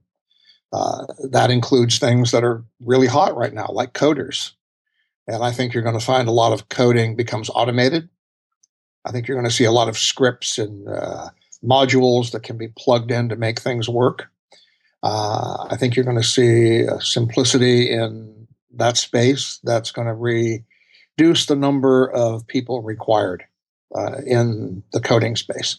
Uh, 0.72 1.06
that 1.30 1.50
includes 1.50 1.98
things 1.98 2.30
that 2.30 2.44
are 2.44 2.62
really 2.80 3.06
hot 3.06 3.36
right 3.36 3.54
now, 3.54 3.68
like 3.70 3.94
coders. 3.94 4.52
And 5.26 5.42
I 5.42 5.50
think 5.50 5.72
you're 5.72 5.82
going 5.82 5.98
to 5.98 6.04
find 6.04 6.28
a 6.28 6.32
lot 6.32 6.52
of 6.52 6.68
coding 6.68 7.16
becomes 7.16 7.50
automated. 7.50 8.08
I 9.04 9.10
think 9.10 9.26
you're 9.26 9.36
going 9.36 9.48
to 9.48 9.54
see 9.54 9.64
a 9.64 9.72
lot 9.72 9.88
of 9.88 9.96
scripts 9.96 10.58
and 10.58 10.88
uh, 10.88 11.30
modules 11.64 12.32
that 12.32 12.42
can 12.42 12.58
be 12.58 12.68
plugged 12.76 13.10
in 13.10 13.28
to 13.30 13.36
make 13.36 13.60
things 13.60 13.88
work. 13.88 14.28
Uh, 15.02 15.66
I 15.70 15.76
think 15.76 15.96
you're 15.96 16.04
going 16.04 16.20
to 16.20 16.22
see 16.22 16.84
simplicity 17.00 17.90
in 17.90 18.46
that 18.74 18.96
space 18.96 19.60
that's 19.64 19.90
going 19.90 20.08
to 20.08 20.14
re 20.14 20.64
reduce 21.18 21.46
the 21.46 21.56
number 21.56 22.10
of 22.12 22.46
people 22.46 22.82
required 22.82 23.44
uh, 23.94 24.20
in 24.24 24.82
the 24.92 25.00
coding 25.00 25.36
space. 25.36 25.78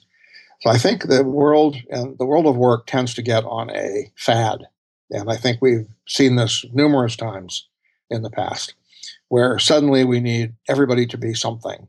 So 0.62 0.69
I 0.69 0.77
think 0.77 1.03
the 1.03 1.24
world 1.24 1.77
and 1.89 2.17
the 2.17 2.25
world 2.25 2.46
of 2.46 2.58
work 2.58 2.88
tends 2.88 3.13
to 3.13 3.22
get 3.22 3.46
on 3.46 3.69
a 3.69 4.12
fad, 4.15 4.67
and 5.12 5.32
I 5.32 5.38
think 5.38 5.62
we've 5.62 5.88
seen 6.08 6.36
this 6.36 6.66
numerous 6.74 7.16
times 7.16 7.68
in 8.10 8.22
the 8.22 8.30
past, 8.30 8.74
where 9.30 9.60
suddenly 9.60 10.04
we 10.04 10.20
need 10.20 10.54
everybody 10.68 11.06
to 11.08 11.18
be 11.18 11.34
something, 11.34 11.88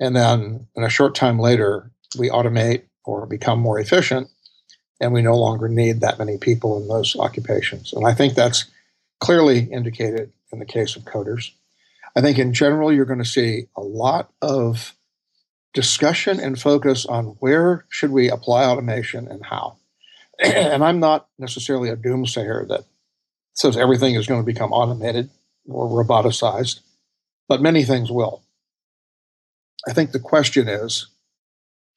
and 0.00 0.14
then 0.16 0.66
in 0.74 0.82
a 0.84 0.88
short 0.88 1.14
time 1.14 1.38
later 1.38 1.90
we 2.18 2.28
automate 2.28 2.82
or 3.04 3.26
become 3.26 3.60
more 3.60 3.78
efficient, 3.78 4.28
and 5.00 5.12
we 5.12 5.22
no 5.22 5.36
longer 5.36 5.68
need 5.68 6.00
that 6.00 6.18
many 6.18 6.38
people 6.38 6.80
in 6.80 6.88
those 6.88 7.16
occupations. 7.16 7.92
And 7.92 8.06
I 8.06 8.14
think 8.14 8.34
that's 8.34 8.64
clearly 9.20 9.60
indicated 9.70 10.32
in 10.52 10.58
the 10.58 10.64
case 10.64 10.96
of 10.96 11.04
coders. 11.04 11.50
I 12.16 12.20
think 12.20 12.38
in 12.38 12.52
general, 12.52 12.92
you're 12.92 13.04
going 13.04 13.18
to 13.18 13.24
see 13.24 13.66
a 13.76 13.82
lot 13.82 14.30
of 14.40 14.94
discussion 15.72 16.38
and 16.38 16.60
focus 16.60 17.04
on 17.04 17.36
where 17.40 17.84
should 17.88 18.12
we 18.12 18.30
apply 18.30 18.64
automation 18.64 19.26
and 19.26 19.44
how. 19.44 19.76
and 20.44 20.84
I'm 20.84 21.00
not 21.00 21.28
necessarily 21.38 21.88
a 21.88 21.96
doomsayer 21.96 22.66
that 22.68 22.84
says 23.54 23.76
everything 23.76 24.14
is 24.14 24.26
going 24.26 24.40
to 24.40 24.46
become 24.46 24.72
automated 24.72 25.30
or 25.66 25.88
roboticized, 25.88 26.80
but 27.48 27.62
many 27.62 27.84
things 27.84 28.10
will. 28.10 28.42
I 29.86 29.92
think 29.92 30.12
the 30.12 30.20
question 30.20 30.68
is 30.68 31.06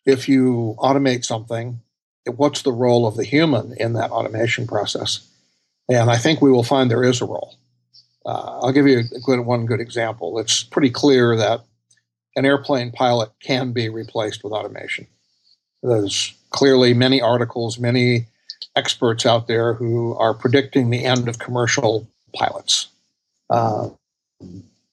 if 0.06 0.30
you 0.30 0.76
automate 0.80 1.26
something, 1.26 1.82
what's 2.26 2.62
the 2.62 2.72
role 2.72 3.08
of 3.08 3.16
the 3.16 3.24
human 3.24 3.74
in 3.78 3.94
that 3.94 4.12
automation 4.12 4.68
process? 4.68 5.28
And 5.90 6.10
I 6.10 6.18
think 6.18 6.42
we 6.42 6.52
will 6.52 6.64
find 6.64 6.92
there 6.92 7.04
is 7.04 7.22
a 7.22 7.26
role. 7.26 7.56
Uh, 8.26 8.60
I'll 8.62 8.74
give 8.74 8.88
you 8.88 9.04
a, 9.28 9.42
one 9.42 9.66
good 9.66 9.80
example. 9.80 10.38
It's 10.40 10.64
pretty 10.64 10.90
clear 10.90 11.38
that 11.38 11.64
an 12.36 12.46
airplane 12.46 12.92
pilot 12.92 13.32
can 13.42 13.72
be 13.72 13.90
replaced 13.90 14.44
with 14.44 14.54
automation. 14.54 15.08
There's 15.84 16.34
clearly 16.50 16.94
many 16.94 17.22
articles, 17.22 17.80
many 17.80 18.28
experts 18.76 19.26
out 19.26 19.48
there 19.48 19.74
who 19.74 20.16
are 20.16 20.34
predicting 20.34 20.90
the 20.90 21.04
end 21.06 21.28
of 21.28 21.40
commercial 21.40 22.08
pilots. 22.34 22.88
Uh, 23.50 23.90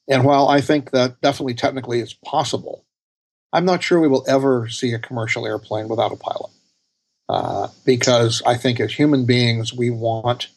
and 0.09 0.25
while 0.25 0.49
I 0.49 0.61
think 0.61 0.91
that 0.91 1.21
definitely 1.21 1.55
technically 1.55 2.01
is 2.01 2.15
possible, 2.15 2.85
I'm 3.53 3.65
not 3.65 3.83
sure 3.83 4.01
we 4.01 4.09
will 4.09 4.25
ever 4.29 4.69
see 4.69 4.93
a 4.93 4.99
commercial 4.99 5.47
airplane 5.47 5.89
without 5.89 6.13
a 6.13 6.17
pilot. 6.17 6.51
Uh, 7.29 7.69
because 7.87 8.43
I 8.45 8.57
think 8.57 8.81
as 8.81 8.93
human 8.93 9.25
beings, 9.25 9.73
we 9.73 9.91
want 9.91 10.49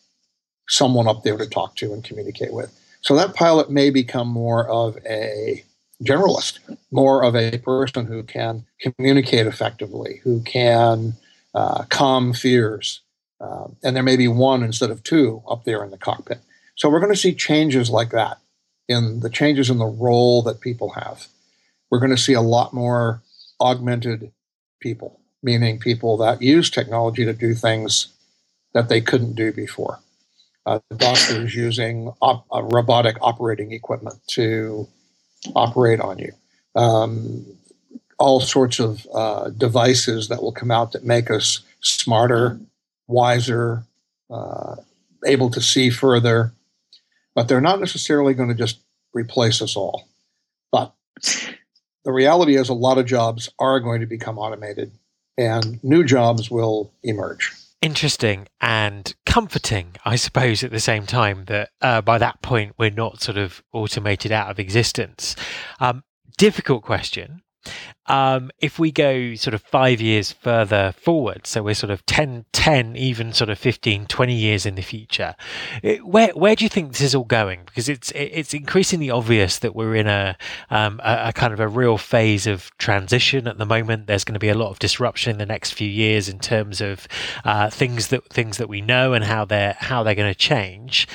someone 0.68 1.08
up 1.08 1.24
there 1.24 1.38
to 1.38 1.48
talk 1.48 1.76
to 1.78 1.94
and 1.94 2.04
communicate 2.04 2.52
with. 2.52 2.78
So 3.02 3.16
that 3.16 3.36
pilot 3.36 3.70
may 3.70 3.90
become 3.90 4.28
more 4.28 4.68
of 4.68 4.98
a 5.10 5.64
generalist, 6.04 6.60
more 6.92 7.24
of 7.24 7.36
a 7.36 7.58
person 7.60 8.06
who 8.06 8.24
can 8.24 8.66
communicate 8.80 9.48
effectively, 9.48 10.22
who 10.24 10.42
can 10.42 11.14
uh, 11.54 11.84
calm 11.90 12.34
fears. 12.34 13.02
Uh, 13.40 13.68
and 13.84 13.96
there 13.96 14.04
may 14.04 14.18
be 14.18 14.28
one 14.28 14.64
instead 14.64 14.90
of 14.90 15.04
two 15.04 15.42
up 15.50 15.64
there 15.64 15.84
in 15.84 15.92
the 15.92 15.98
cockpit. 15.98 16.40
So 16.76 16.90
we're 16.90 17.00
going 17.00 17.14
to 17.14 17.20
see 17.20 17.34
changes 17.34 17.90
like 17.90 18.12
that 18.12 18.38
in 18.88 19.20
the 19.20 19.30
changes 19.30 19.70
in 19.70 19.78
the 19.78 19.86
role 19.86 20.42
that 20.44 20.62
people 20.62 20.90
have. 20.92 21.28
We're 21.90 22.00
going 22.00 22.16
to 22.16 22.22
see 22.22 22.34
a 22.34 22.42
lot 22.42 22.74
more 22.74 23.22
augmented 23.60 24.32
people, 24.80 25.20
meaning 25.42 25.80
people 25.80 26.18
that 26.18 26.42
use 26.42 26.70
technology 26.70 27.26
to 27.26 27.34
do 27.34 27.54
things 27.54 28.08
that 28.74 28.90
they 28.90 29.02
couldn't 29.02 29.36
do 29.36 29.52
before 29.52 30.00
uh, 30.68 30.80
doctors 30.98 31.56
using 31.56 32.12
op- 32.22 32.46
uh, 32.54 32.62
robotic 32.62 33.16
operating 33.22 33.72
equipment 33.72 34.20
to 34.28 34.88
operate 35.56 36.00
on 36.00 36.20
you. 36.20 36.32
Um, 36.76 37.46
all 38.20 38.40
sorts 38.40 38.80
of 38.80 39.08
uh, 39.14 39.50
devices 39.50 40.28
that 40.28 40.42
will 40.42 40.52
come 40.52 40.72
out 40.72 40.92
that 40.92 41.04
make 41.04 41.30
us 41.30 41.62
smarter, 41.82 42.60
wiser, 43.08 43.84
uh, 44.30 44.76
able 45.26 45.50
to 45.52 45.62
see 45.62 45.90
further. 45.90 46.52
But 47.36 47.48
they're 47.48 47.62
not 47.62 47.80
necessarily 47.80 48.34
going 48.34 48.50
to 48.50 48.56
just 48.56 48.80
replace 49.14 49.62
us 49.62 49.76
all. 49.76 50.08
But 50.72 50.94
the 52.04 52.12
reality 52.12 52.56
is, 52.56 52.70
a 52.70 52.74
lot 52.74 52.98
of 52.98 53.06
jobs 53.06 53.50
are 53.60 53.80
going 53.80 54.02
to 54.02 54.08
become 54.08 54.40
automated, 54.40 54.92
and 55.38 55.84
new 55.84 56.04
jobs 56.04 56.50
will 56.50 56.92
emerge 57.04 57.54
interesting 57.82 58.48
and 58.62 59.14
comforting, 59.26 59.96
I 60.06 60.16
suppose, 60.16 60.64
at 60.64 60.72
the 60.72 60.80
same 60.80 61.06
time 61.06 61.46
that 61.46 61.70
uh, 61.82 62.02
by 62.02 62.18
that 62.18 62.42
point 62.42 62.74
we're 62.78 62.90
not 62.90 63.22
sort 63.22 63.38
of 63.38 63.64
automated 63.74 64.32
out 64.32 64.50
of 64.50 64.60
existence. 64.60 65.36
Um, 65.80 66.04
difficult 66.38 66.84
question, 66.84 67.42
um, 68.08 68.52
if 68.60 68.80
we 68.80 68.92
go 68.92 69.36
sort 69.36 69.54
of 69.54 69.62
five 69.62 70.00
years 70.00 70.32
further 70.32 70.94
forward, 70.94 71.46
so 71.46 71.62
we're 71.62 71.74
sort 71.74 71.92
of 71.92 72.06
10, 72.06 72.46
10, 72.54 72.96
even 72.96 73.34
sort 73.34 73.50
of 73.50 73.60
15, 73.60 74.06
20 74.06 74.34
years 74.34 74.66
in 74.66 74.76
the 74.76 74.82
future, 74.82 75.36
it, 75.84 76.06
where 76.06 76.30
where 76.30 76.56
do 76.56 76.64
you 76.64 76.70
think 76.70 76.92
this 76.92 77.02
is 77.02 77.14
all 77.14 77.26
going? 77.26 77.62
Because 77.66 77.90
it's 77.90 78.12
it's 78.12 78.54
increasingly 78.54 79.10
obvious 79.10 79.60
that 79.60 79.76
we're 79.76 79.96
in 79.96 80.08
a, 80.08 80.38
um, 80.70 81.02
a, 81.04 81.30
a 81.30 81.34
kind 81.34 81.54
of 81.54 81.60
a 81.60 81.68
real 81.68 81.98
phase 81.98 82.48
of 82.48 82.72
transition 82.78 83.48
at 83.48 83.58
the 83.58 83.66
moment. 83.66 84.08
There's 84.08 84.24
going 84.24 84.34
to 84.34 84.40
be 84.40 84.50
a 84.50 84.58
lot 84.58 84.70
of 84.70 84.80
disruption 84.80 85.32
in 85.32 85.38
the 85.38 85.46
next 85.46 85.72
few 85.72 85.90
years 85.90 86.30
in 86.30 86.40
terms 86.40 86.80
of 86.80 87.08
uh, 87.44 87.70
things 87.70 88.08
that 88.08 88.28
things 88.30 88.58
that 88.58 88.70
we 88.70 88.82
know 88.82 89.14
and 89.14 89.26
how 89.26 89.44
they're 89.44 89.76
how 89.80 90.04
they're 90.04 90.16
going 90.16 90.32
to 90.32 90.38
change. 90.38 91.08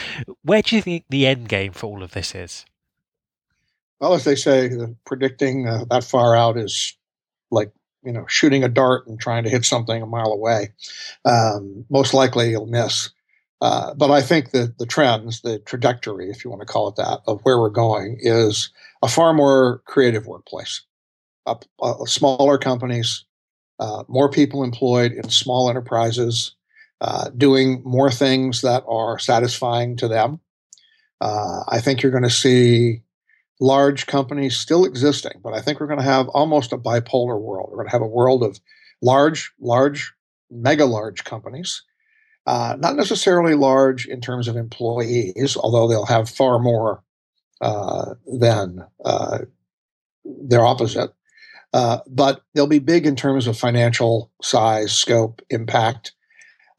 Where 0.43 0.63
do 0.63 0.77
you 0.77 0.83
think 0.83 1.05
the 1.09 1.27
end 1.27 1.49
game 1.49 1.73
for 1.73 1.87
all 1.87 2.03
of 2.03 2.13
this 2.13 2.35
is? 2.35 2.67
Well, 4.03 4.15
as 4.15 4.25
they 4.25 4.35
say, 4.35 4.69
predicting 5.07 5.69
uh, 5.69 5.85
that 5.89 6.03
far 6.03 6.35
out 6.35 6.59
is 6.59 6.97
like 7.53 7.71
you 8.03 8.13
know 8.13 8.27
shooting 8.27 8.65
a 8.65 8.69
dart 8.69 9.07
and 9.07 9.19
trying 9.19 9.45
to 9.45 9.51
hit 9.51 9.65
something 9.65 10.03
a 10.03 10.07
mile 10.07 10.33
away. 10.33 10.73
Um, 11.25 11.85
most 11.89 12.13
likely, 12.13 12.51
you'll 12.51 12.67
miss. 12.67 13.11
Uh, 13.61 13.95
but 13.95 14.11
I 14.11 14.21
think 14.21 14.51
that 14.51 14.79
the 14.79 14.87
trends, 14.87 15.43
the 15.43 15.61
trajectory, 15.61 16.31
if 16.31 16.45
you 16.45 16.51
want 16.51 16.63
to 16.63 16.67
call 16.67 16.89
it 16.89 16.97
that, 16.97 17.21
of 17.29 17.43
where 17.45 17.61
we're 17.61 17.71
going 17.71 18.19
is 18.21 18.71
a 19.03 19.09
far 19.09 19.33
more 19.33 19.83
creative 19.87 20.27
workplace. 20.27 20.83
Uh, 21.47 21.55
smaller 22.05 22.59
companies, 22.59 23.25
uh, 23.79 24.03
more 24.09 24.29
people 24.29 24.65
employed 24.65 25.13
in 25.13 25.29
small 25.29 25.71
enterprises, 25.71 26.57
uh, 27.01 27.31
doing 27.37 27.81
more 27.85 28.11
things 28.11 28.63
that 28.63 28.83
are 28.89 29.17
satisfying 29.21 29.97
to 29.97 30.09
them. 30.09 30.41
Uh, 31.21 31.63
I 31.69 31.81
think 31.81 32.03
you're 32.03 32.11
going 32.11 32.25
to 32.25 32.31
see 32.31 33.03
large 33.63 34.07
companies 34.07 34.59
still 34.59 34.85
existing, 34.85 35.41
but 35.43 35.55
I 35.55 35.61
think 35.61 35.79
we're 35.79 35.87
going 35.87 36.01
to 36.01 36.05
have 36.05 36.29
almost 36.31 36.73
a 36.73 36.79
bipolar 36.79 37.41
world. 37.41 37.69
We're 37.71 37.77
going 37.77 37.87
to 37.87 37.93
have 37.93 38.03
a 38.03 38.07
world 38.07 38.43
of 38.43 38.59
large, 39.01 39.53
large, 39.61 40.13
mega 40.51 40.85
large 40.85 41.23
companies, 41.23 41.83
uh, 42.45 42.75
not 42.81 42.97
necessarily 42.97 43.55
large 43.55 44.07
in 44.07 44.21
terms 44.21 44.49
of 44.49 44.57
employees, 44.57 45.57
although 45.57 45.87
they'll 45.87 46.07
have 46.07 46.29
far 46.29 46.59
more 46.59 47.05
uh, 47.61 48.15
than 48.27 48.85
uh, 49.05 49.39
their 50.25 50.67
opposite. 50.67 51.15
Uh, 51.73 51.99
but 52.09 52.43
they'll 52.55 52.67
be 52.67 52.81
big 52.81 53.07
in 53.07 53.15
terms 53.15 53.47
of 53.47 53.57
financial 53.57 54.33
size, 54.43 54.93
scope, 54.93 55.41
impact. 55.51 56.13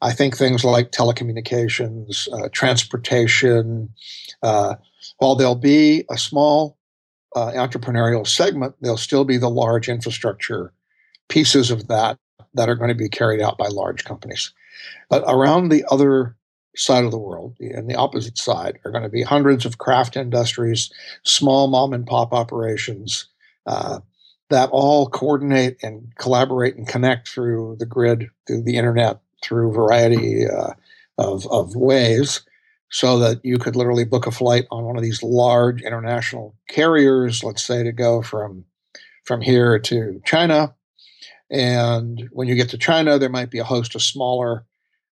I 0.02 0.12
think 0.12 0.36
things 0.36 0.64
like 0.64 0.92
telecommunications, 0.92 2.28
uh, 2.30 2.50
transportation, 2.52 3.88
uh, 4.42 4.74
while 5.18 5.34
there'll 5.36 5.54
be 5.54 6.04
a 6.10 6.18
small 6.18 6.76
uh, 7.34 7.50
entrepreneurial 7.52 8.26
segment, 8.26 8.74
there'll 8.80 8.96
still 8.96 9.24
be 9.24 9.36
the 9.36 9.50
large 9.50 9.88
infrastructure 9.88 10.72
pieces 11.28 11.70
of 11.70 11.88
that 11.88 12.18
that 12.54 12.68
are 12.68 12.76
going 12.76 12.88
to 12.88 12.94
be 12.94 13.08
carried 13.08 13.40
out 13.40 13.58
by 13.58 13.66
large 13.66 14.04
companies. 14.04 14.52
But 15.08 15.24
around 15.26 15.68
the 15.68 15.84
other 15.90 16.36
side 16.76 17.04
of 17.04 17.10
the 17.10 17.18
world 17.18 17.56
and 17.60 17.88
the 17.88 17.94
opposite 17.94 18.38
side 18.38 18.78
are 18.84 18.90
going 18.90 19.02
to 19.02 19.08
be 19.08 19.22
hundreds 19.22 19.64
of 19.64 19.78
craft 19.78 20.16
industries, 20.16 20.90
small 21.24 21.68
mom 21.68 21.92
and 21.92 22.06
pop 22.06 22.32
operations 22.32 23.26
uh, 23.66 24.00
that 24.50 24.68
all 24.70 25.08
coordinate 25.08 25.76
and 25.82 26.12
collaborate 26.16 26.76
and 26.76 26.86
connect 26.86 27.28
through 27.28 27.76
the 27.78 27.86
grid, 27.86 28.28
through 28.46 28.62
the 28.62 28.76
internet, 28.76 29.20
through 29.42 29.70
a 29.70 29.74
variety 29.74 30.46
uh, 30.46 30.72
of, 31.18 31.46
of 31.46 31.74
ways 31.76 32.42
so 32.94 33.18
that 33.18 33.44
you 33.44 33.58
could 33.58 33.74
literally 33.74 34.04
book 34.04 34.24
a 34.24 34.30
flight 34.30 34.66
on 34.70 34.84
one 34.84 34.96
of 34.96 35.02
these 35.02 35.20
large 35.20 35.82
international 35.82 36.54
carriers, 36.68 37.42
let's 37.42 37.64
say 37.64 37.82
to 37.82 37.90
go 37.90 38.22
from 38.22 38.64
from 39.24 39.40
here 39.40 39.80
to 39.80 40.22
China. 40.24 40.72
And 41.50 42.28
when 42.30 42.46
you 42.46 42.54
get 42.54 42.68
to 42.68 42.78
China, 42.78 43.18
there 43.18 43.28
might 43.28 43.50
be 43.50 43.58
a 43.58 43.64
host 43.64 43.96
of 43.96 44.02
smaller 44.02 44.64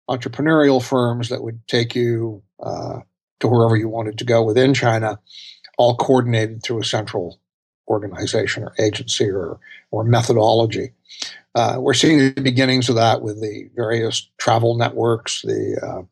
entrepreneurial 0.09 0.81
firms 0.81 1.29
that 1.29 1.43
would 1.43 1.67
take 1.67 1.97
you 1.97 2.41
uh, 2.63 3.01
to 3.41 3.49
wherever 3.49 3.75
you 3.75 3.89
wanted 3.89 4.17
to 4.19 4.25
go 4.25 4.45
within 4.45 4.75
China, 4.75 5.19
all 5.77 5.97
coordinated 5.97 6.63
through 6.63 6.81
a 6.81 6.85
central 6.85 7.41
organization 7.89 8.63
or 8.63 8.73
agency 8.79 9.29
or, 9.29 9.59
or 9.91 10.05
methodology. 10.05 10.93
Uh, 11.57 11.79
we're 11.81 11.95
seeing 11.95 12.33
the 12.33 12.41
beginnings 12.43 12.89
of 12.89 12.95
that 12.95 13.23
with 13.23 13.41
the 13.41 13.69
various 13.75 14.31
travel 14.39 14.77
networks, 14.77 15.43
the 15.43 15.81
uh, 15.83 16.03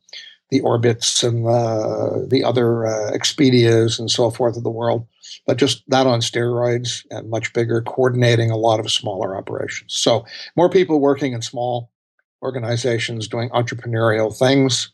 the 0.50 0.60
Orbitz 0.60 1.26
and 1.26 1.46
the, 1.46 2.26
the 2.28 2.44
other 2.44 2.86
uh, 2.86 3.12
Expedias 3.12 3.98
and 3.98 4.10
so 4.10 4.30
forth 4.30 4.56
of 4.56 4.64
the 4.64 4.70
world, 4.70 5.06
but 5.46 5.56
just 5.56 5.82
that 5.88 6.06
on 6.06 6.20
steroids 6.20 7.06
and 7.10 7.30
much 7.30 7.52
bigger, 7.52 7.82
coordinating 7.82 8.50
a 8.50 8.56
lot 8.56 8.80
of 8.80 8.90
smaller 8.90 9.36
operations. 9.36 9.94
So 9.94 10.26
more 10.56 10.68
people 10.68 11.00
working 11.00 11.32
in 11.32 11.42
small 11.42 11.90
organizations 12.42 13.28
doing 13.28 13.48
entrepreneurial 13.50 14.36
things, 14.36 14.90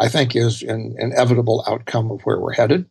I 0.00 0.08
think 0.08 0.34
is 0.34 0.62
an 0.62 0.96
inevitable 0.98 1.64
outcome 1.68 2.10
of 2.10 2.22
where 2.22 2.40
we're 2.40 2.54
headed. 2.54 2.86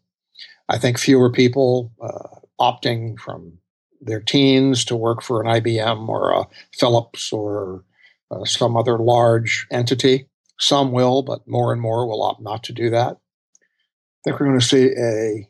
I 0.70 0.78
think 0.78 0.98
fewer 0.98 1.32
people 1.32 1.92
uh, 2.02 2.40
opting 2.60 3.18
from 3.20 3.54
their 4.00 4.20
teens 4.22 4.86
to 4.86 4.96
work 4.96 5.24
for 5.24 5.42
an 5.42 5.48
IBM 5.48 6.08
or 6.08 6.32
a 6.32 6.48
Philips 6.72 7.34
or 7.34 7.84
uh, 8.32 8.46
some 8.46 8.78
other 8.78 8.98
large 8.98 9.66
entity 9.72 10.28
some 10.60 10.92
will, 10.92 11.22
but 11.22 11.48
more 11.48 11.72
and 11.72 11.82
more 11.82 12.08
will 12.08 12.24
opt 12.24 12.42
not 12.42 12.64
to 12.64 12.74
do 12.74 12.90
that. 12.90 13.18
I 13.18 14.20
think 14.24 14.40
we're 14.40 14.48
going 14.48 14.60
to 14.60 14.66
see 14.66 14.92
a 14.98 15.50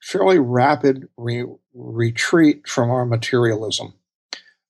fairly 0.00 0.38
rapid 0.38 1.08
re- 1.16 1.46
retreat 1.74 2.68
from 2.68 2.90
our 2.90 3.04
materialism. 3.04 3.94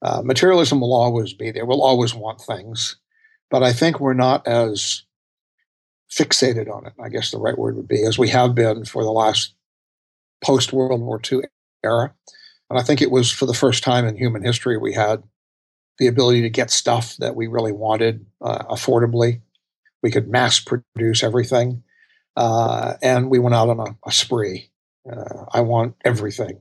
Uh, 0.02 0.22
materialism 0.22 0.80
will 0.80 0.94
always 0.94 1.32
be 1.32 1.50
there. 1.50 1.64
We'll 1.64 1.82
always 1.82 2.14
want 2.14 2.40
things, 2.40 2.96
but 3.50 3.62
I 3.62 3.72
think 3.72 4.00
we're 4.00 4.14
not 4.14 4.46
as 4.46 5.04
fixated 6.10 6.72
on 6.72 6.86
it. 6.86 6.92
I 7.02 7.08
guess 7.08 7.30
the 7.30 7.38
right 7.38 7.56
word 7.56 7.76
would 7.76 7.88
be 7.88 8.04
as 8.04 8.18
we 8.18 8.28
have 8.28 8.54
been 8.54 8.84
for 8.84 9.02
the 9.02 9.12
last 9.12 9.54
post 10.44 10.72
World 10.72 11.00
War 11.00 11.20
II 11.30 11.42
era. 11.84 12.14
And 12.68 12.78
I 12.78 12.82
think 12.82 13.00
it 13.00 13.10
was 13.10 13.30
for 13.30 13.46
the 13.46 13.54
first 13.54 13.82
time 13.82 14.06
in 14.06 14.16
human 14.16 14.44
history 14.44 14.76
we 14.76 14.92
had 14.92 15.22
the 15.98 16.06
ability 16.06 16.42
to 16.42 16.50
get 16.50 16.70
stuff 16.70 17.16
that 17.18 17.36
we 17.36 17.46
really 17.46 17.72
wanted 17.72 18.26
uh, 18.40 18.64
affordably. 18.64 19.40
We 20.02 20.10
could 20.10 20.28
mass 20.28 20.60
produce 20.60 21.22
everything. 21.22 21.82
Uh, 22.36 22.94
and 23.02 23.30
we 23.30 23.38
went 23.38 23.54
out 23.54 23.68
on 23.68 23.80
a, 23.80 23.96
a 24.06 24.12
spree. 24.12 24.70
Uh, 25.10 25.44
I 25.52 25.60
want 25.60 25.96
everything. 26.04 26.60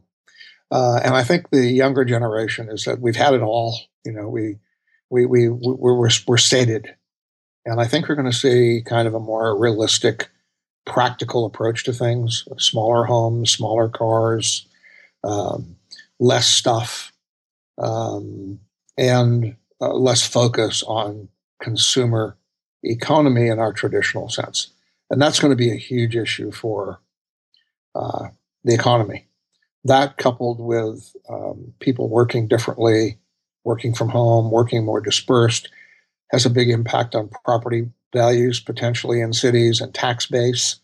Uh, 0.70 1.00
and 1.04 1.16
I 1.16 1.24
think 1.24 1.50
the 1.50 1.66
younger 1.66 2.06
generation 2.06 2.70
is 2.70 2.86
that 2.86 3.00
we've 3.00 3.16
had 3.16 3.34
it 3.34 3.42
all. 3.42 3.78
You 4.06 4.14
know, 4.14 4.28
we, 4.30 4.58
we, 5.10 5.26
we, 5.26 5.50
we 5.50 5.58
we're, 5.60 6.10
we're 6.28 6.38
sated. 6.38 6.96
And 7.66 7.80
I 7.80 7.86
think 7.86 8.08
we're 8.08 8.16
going 8.16 8.32
to 8.32 8.38
see 8.38 8.82
kind 8.86 9.08
of 9.08 9.14
a 9.14 9.20
more 9.20 9.58
realistic, 9.58 10.30
practical 10.86 11.46
approach 11.46 11.84
to 11.86 11.94
things 11.94 12.48
smaller 12.58 13.06
homes, 13.06 13.52
smaller 13.52 13.90
cars, 13.90 14.66
um, 15.24 15.76
less 16.20 16.48
stuff, 16.48 17.12
um, 17.78 18.60
and 18.98 19.56
uh, 19.80 19.94
less 19.94 20.26
focus 20.26 20.84
on 20.84 21.30
consumer 21.62 22.38
economy 22.84 23.48
in 23.48 23.60
our 23.60 23.74
traditional 23.74 24.30
sense. 24.30 24.72
And 25.10 25.22
that's 25.22 25.40
going 25.40 25.52
to 25.52 25.58
be 25.58 25.72
a 25.72 25.78
huge 25.78 26.16
issue 26.16 26.52
for 26.52 27.00
uh, 27.96 28.30
the 28.64 28.74
economy. 28.74 29.28
That 29.84 30.18
coupled 30.18 30.60
with 30.60 31.16
um, 31.30 31.74
people 31.80 32.08
working 32.08 32.48
differently, 32.48 33.18
working 33.64 33.94
from 33.94 34.10
home, 34.10 34.52
working 34.52 34.86
more 34.86 35.02
dispersed, 35.02 35.70
has 36.32 36.46
a 36.46 36.50
big 36.50 36.70
impact 36.70 37.16
on 37.16 37.30
property 37.44 37.90
values 38.14 38.60
potentially 38.60 39.22
in 39.22 39.34
cities 39.34 39.82
and 39.82 39.94
tax 39.94 40.26
base. 40.28 40.78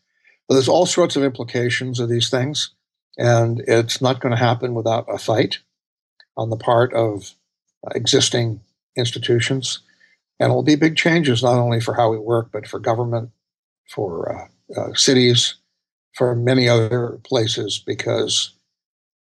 But 0.47 0.55
there's 0.55 0.69
all 0.69 0.85
sorts 0.85 1.15
of 1.15 1.23
implications 1.23 1.99
of 1.99 2.09
these 2.09 2.29
things, 2.29 2.71
and 3.17 3.61
it's 3.67 4.01
not 4.01 4.19
going 4.19 4.31
to 4.31 4.37
happen 4.43 4.73
without 4.73 5.05
a 5.13 5.17
fight 5.17 5.59
on 6.35 6.49
the 6.49 6.57
part 6.57 6.93
of 6.93 7.35
existing 7.93 8.61
institutions. 8.95 9.79
And 10.39 10.51
it'll 10.51 10.63
be 10.63 10.75
big 10.75 10.95
changes, 10.95 11.41
not 11.41 11.57
only 11.57 11.81
for 11.81 11.93
how 11.93 12.11
we 12.11 12.17
work, 12.17 12.49
but 12.51 12.67
for 12.67 12.79
government, 12.79 13.31
for 13.89 14.31
uh, 14.31 14.79
uh, 14.79 14.93
cities, 14.93 15.55
for 16.13 16.35
many 16.35 16.69
other 16.69 17.19
places, 17.23 17.81
because 17.85 18.51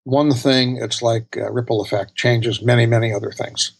one 0.04 0.32
thing, 0.32 0.78
it's 0.78 1.02
like 1.02 1.36
a 1.36 1.52
ripple 1.52 1.82
effect, 1.82 2.15
changes 2.15 2.62
many, 2.62 2.86
many 2.86 3.13
other 3.13 3.32
things. 3.32 3.71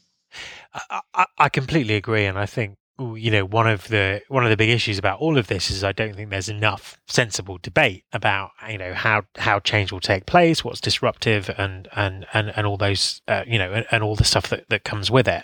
I, 1.13 1.26
I 1.38 1.50
completely 1.50 1.95
agree. 1.95 2.26
And 2.26 2.38
I 2.38 2.45
think 2.45 2.78
you 3.00 3.32
know 3.32 3.46
one 3.46 3.68
of 3.68 3.88
the 3.88 4.22
one 4.28 4.44
of 4.44 4.50
the 4.50 4.58
big 4.58 4.70
issues 4.70 4.98
about 4.98 5.20
all 5.20 5.38
of 5.38 5.48
this 5.48 5.70
is 5.72 5.84
I 5.84 5.92
don't 5.92 6.16
think 6.16 6.30
there's 6.30 6.50
enough 6.50 7.00
sensible 7.08 7.58
debate 7.62 8.04
about 8.14 8.52
you 8.70 8.78
know 8.78 8.94
how 8.94 9.24
how 9.38 9.60
change 9.60 9.92
will 9.92 10.00
take 10.00 10.26
place, 10.26 10.64
what's 10.64 10.82
disruptive, 10.82 11.50
and 11.58 11.88
and 11.96 12.26
and, 12.34 12.52
and 12.56 12.68
all 12.68 12.78
those 12.78 13.22
uh, 13.28 13.44
you 13.48 13.58
know 13.58 13.72
and, 13.72 13.86
and, 13.92 14.04
all 14.04 14.16
the 14.16 14.24
stuff 14.24 14.50
that, 14.50 14.70
that 14.70 14.84
comes 14.84 15.10
with 15.10 15.28
it. 15.28 15.44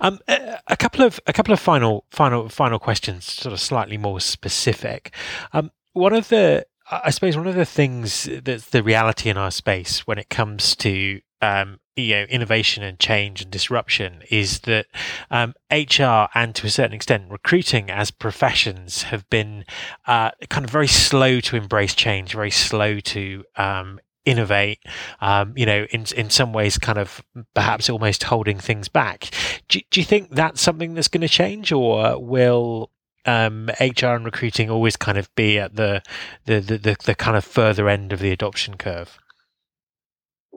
Um, 0.00 0.18
a, 0.28 0.76
couple 0.76 1.04
of 1.04 1.20
a 1.26 1.32
couple 1.32 1.52
of 1.52 1.60
final 1.60 2.04
final 2.10 2.48
final 2.48 2.78
questions, 2.78 3.24
sort 3.24 3.52
of 3.52 3.60
slightly 3.60 3.98
more 3.98 4.20
specific. 4.20 5.14
Um, 5.52 5.70
one 5.92 6.12
of 6.12 6.28
the 6.28 6.66
I 6.90 7.10
suppose 7.10 7.36
one 7.36 7.46
of 7.46 7.56
the 7.56 7.64
things 7.64 8.28
that's 8.42 8.70
the 8.70 8.82
reality 8.82 9.28
in 9.28 9.36
our 9.36 9.50
space 9.50 10.06
when 10.06 10.18
it 10.18 10.28
comes 10.28 10.76
to 10.76 11.20
um, 11.42 11.80
you 11.96 12.14
know 12.14 12.22
innovation 12.24 12.82
and 12.82 12.98
change 12.98 13.42
and 13.42 13.50
disruption 13.50 14.22
is 14.30 14.60
that 14.60 14.86
um, 15.30 15.54
HR 15.70 16.28
and 16.34 16.54
to 16.54 16.66
a 16.66 16.70
certain 16.70 16.92
extent 16.92 17.30
recruiting 17.30 17.90
as 17.90 18.10
professions 18.10 19.04
have 19.04 19.28
been 19.30 19.64
uh, 20.06 20.30
kind 20.50 20.64
of 20.64 20.70
very 20.70 20.88
slow 20.88 21.40
to 21.40 21.56
embrace 21.56 21.94
change, 21.94 22.34
very 22.34 22.50
slow 22.50 23.00
to 23.00 23.44
um, 23.56 23.98
innovate. 24.26 24.80
Um, 25.20 25.54
you 25.56 25.64
know, 25.64 25.86
in 25.90 26.04
in 26.14 26.28
some 26.28 26.52
ways, 26.52 26.76
kind 26.76 26.98
of 26.98 27.22
perhaps 27.54 27.88
almost 27.88 28.24
holding 28.24 28.58
things 28.58 28.88
back. 28.88 29.30
Do, 29.68 29.80
do 29.90 30.00
you 30.00 30.04
think 30.04 30.30
that's 30.30 30.60
something 30.60 30.94
that's 30.94 31.08
going 31.08 31.22
to 31.22 31.28
change, 31.28 31.72
or 31.72 32.20
will 32.20 32.90
um, 33.24 33.70
HR 33.80 34.06
and 34.06 34.24
recruiting 34.24 34.70
always 34.70 34.96
kind 34.96 35.16
of 35.16 35.34
be 35.34 35.58
at 35.58 35.76
the 35.76 36.02
the, 36.44 36.60
the 36.60 36.78
the 36.78 36.96
the 37.04 37.14
kind 37.14 37.36
of 37.36 37.44
further 37.44 37.88
end 37.88 38.12
of 38.12 38.20
the 38.20 38.32
adoption 38.32 38.76
curve? 38.76 39.18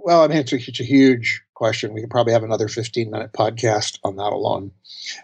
Well, 0.04 0.24
I 0.24 0.28
mean, 0.28 0.38
it's 0.38 0.54
a, 0.54 0.56
it's 0.56 0.80
a 0.80 0.86
huge 0.86 1.42
question. 1.54 1.94
We 1.94 2.02
could 2.02 2.10
probably 2.10 2.34
have 2.34 2.44
another 2.44 2.68
15 2.68 3.12
minute 3.12 3.34
podcast 3.34 4.00
on 4.04 4.16
that 4.16 4.32
alone. 4.32 4.72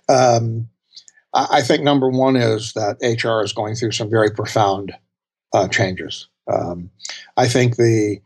Um, 0.10 0.68
I, 1.34 1.48
I, 1.52 1.62
think 1.62 1.84
number 1.84 2.10
one 2.10 2.36
is 2.36 2.74
that 2.74 2.98
HR 3.02 3.44
is 3.44 3.54
going 3.54 3.76
through 3.76 3.92
some 3.92 4.10
very 4.10 4.32
profound 4.32 4.94
uh, 5.54 5.68
changes. 5.68 6.28
Um, 6.52 6.90
I 7.38 7.48
think 7.48 7.78
the, 7.78 8.20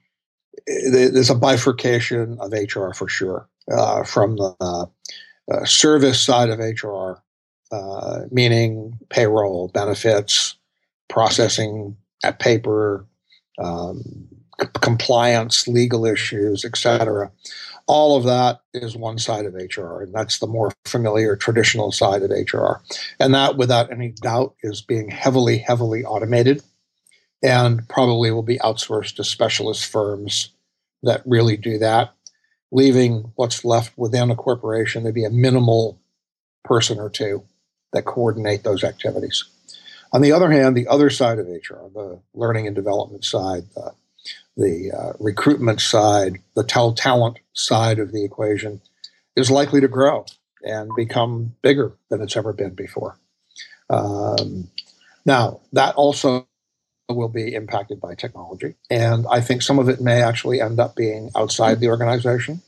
the, 0.65 1.12
there's 1.13 1.29
a 1.29 1.35
bifurcation 1.35 2.38
of 2.39 2.51
HR 2.51 2.93
for 2.93 3.07
sure 3.07 3.47
uh, 3.71 4.03
from 4.03 4.38
the 4.38 4.89
uh, 5.51 5.65
service 5.65 6.19
side 6.19 6.49
of 6.49 6.59
HR, 6.59 7.21
uh, 7.71 8.21
meaning 8.31 8.97
payroll, 9.09 9.69
benefits, 9.69 10.55
processing 11.09 11.95
at 12.23 12.39
paper, 12.39 13.05
um, 13.59 14.28
compliance, 14.81 15.67
legal 15.67 16.05
issues, 16.05 16.65
etc. 16.65 17.31
All 17.87 18.15
of 18.15 18.23
that 18.25 18.61
is 18.73 18.95
one 18.95 19.17
side 19.17 19.45
of 19.45 19.55
HR, 19.55 20.01
and 20.01 20.13
that's 20.13 20.39
the 20.39 20.47
more 20.47 20.71
familiar 20.85 21.35
traditional 21.35 21.91
side 21.91 22.21
of 22.21 22.31
HR. 22.31 22.81
And 23.19 23.33
that, 23.33 23.57
without 23.57 23.91
any 23.91 24.09
doubt, 24.09 24.55
is 24.61 24.81
being 24.81 25.09
heavily, 25.09 25.57
heavily 25.57 26.03
automated 26.03 26.61
and 27.41 27.87
probably 27.87 28.31
will 28.31 28.43
be 28.43 28.59
outsourced 28.59 29.15
to 29.15 29.23
specialist 29.23 29.85
firms 29.85 30.51
that 31.03 31.21
really 31.25 31.55
do 31.55 31.77
that, 31.77 32.13
leaving 32.71 33.31
what's 33.35 33.63
left 33.63 33.97
within 33.97 34.29
a 34.29 34.35
corporation 34.35 35.05
to 35.05 35.13
be 35.13 35.23
a 35.23 35.29
minimal 35.29 35.99
person 36.63 36.99
or 36.99 37.09
two 37.09 37.43
that 37.93 38.05
coordinate 38.05 38.63
those 38.63 38.83
activities. 38.83 39.45
On 40.11 40.21
the 40.21 40.31
other 40.31 40.51
hand, 40.51 40.75
the 40.75 40.87
other 40.87 41.09
side 41.09 41.39
of 41.39 41.47
HR, 41.47 41.87
the 41.93 42.19
learning 42.33 42.67
and 42.67 42.75
development 42.75 43.23
side, 43.23 43.63
the, 43.75 43.93
the 44.59 44.91
uh, 44.93 45.13
recruitment 45.19 45.81
side, 45.81 46.39
the 46.55 46.65
tel- 46.65 46.93
talent 46.95 47.39
side 47.55 47.99
of 47.99 48.13
the 48.13 48.25
equation, 48.25 48.81
is 49.37 49.51
likely 49.51 49.81
to 49.81 49.89
grow 49.89 50.25
and 50.63 50.91
become 50.97 51.55
bigger 51.63 51.93
than 52.11 52.21
it's 52.21 52.37
ever 52.37 52.53
been 52.53 52.75
before. 52.75 53.17
Um, 53.89 54.69
now, 55.25 55.61
that 55.73 55.95
also 55.95 56.47
will 57.09 57.29
be 57.29 57.55
impacted 57.55 58.01
by 58.01 58.15
technology, 58.15 58.75
and 58.89 59.25
I 59.31 59.41
think 59.41 59.61
some 59.63 59.79
of 59.79 59.89
it 59.89 60.01
may 60.01 60.21
actually 60.23 60.61
end 60.61 60.79
up 60.79 60.95
being 60.95 61.31
outside 61.35 61.79
the 61.79 61.89
organization. 61.89 62.61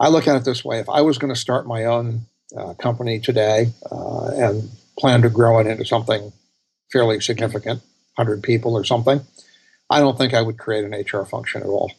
I 0.00 0.08
look 0.08 0.28
at 0.28 0.36
it 0.36 0.44
this 0.44 0.64
way 0.64 0.80
if 0.80 0.88
I 0.90 1.02
was 1.02 1.18
going 1.18 1.32
to 1.34 1.40
start 1.40 1.66
my 1.66 1.84
own 1.86 2.26
uh, 2.56 2.74
company 2.74 3.20
today 3.20 3.68
uh, 3.90 4.28
and 4.34 4.70
plan 4.98 5.22
to 5.22 5.30
grow 5.30 5.58
it 5.60 5.66
into 5.66 5.84
something 5.84 6.32
fairly 6.92 7.20
significant, 7.20 7.80
100 8.16 8.42
people 8.42 8.74
or 8.76 8.84
something, 8.84 9.20
I 9.94 10.00
don't 10.00 10.18
think 10.18 10.34
I 10.34 10.42
would 10.42 10.58
create 10.58 10.84
an 10.84 10.92
HR 10.92 11.24
function 11.24 11.62
at 11.62 11.68
all. 11.68 11.92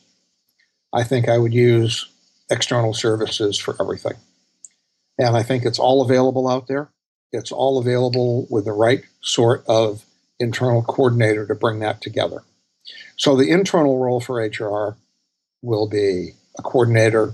I 0.92 1.04
think 1.04 1.30
I 1.30 1.38
would 1.38 1.54
use 1.54 2.08
external 2.50 2.94
services 2.94 3.58
for 3.58 3.76
everything. 3.80 4.16
And 5.18 5.38
I 5.38 5.44
think 5.44 5.64
it's 5.64 5.80
all 5.80 6.02
available 6.02 6.48
out 6.50 6.68
there. 6.68 6.90
It's 7.32 7.54
all 7.54 7.80
available 7.80 8.48
with 8.50 8.66
the 8.66 8.74
right 8.74 9.04
sort 9.22 9.64
of 9.68 10.04
internal 10.40 10.84
coordinator 10.84 11.48
to 11.48 11.56
bring 11.56 11.80
that 11.80 12.02
together. 12.02 12.44
So 13.16 13.38
the 13.38 13.50
internal 13.50 13.98
role 13.98 14.20
for 14.20 14.44
HR 14.44 14.98
will 15.62 15.88
be 15.88 16.32
a 16.60 16.62
coordinator, 16.62 17.34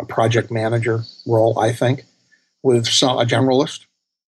a 0.00 0.04
project 0.04 0.50
manager 0.50 1.04
role, 1.26 1.58
I 1.60 1.72
think, 1.72 2.02
with 2.62 2.86
some 2.86 3.18
a 3.18 3.24
generalist 3.24 3.86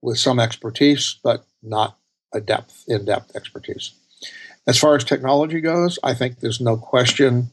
with 0.02 0.18
some 0.18 0.40
expertise, 0.40 1.20
but 1.24 1.46
not 1.62 1.98
a 2.34 2.40
depth, 2.40 2.86
in-depth 2.88 3.36
expertise. 3.36 3.92
As 4.68 4.78
far 4.78 4.96
as 4.96 5.04
technology 5.06 5.62
goes, 5.62 5.98
I 6.04 6.14
think 6.14 6.40
there's 6.40 6.60
no 6.60 6.76
question 6.76 7.52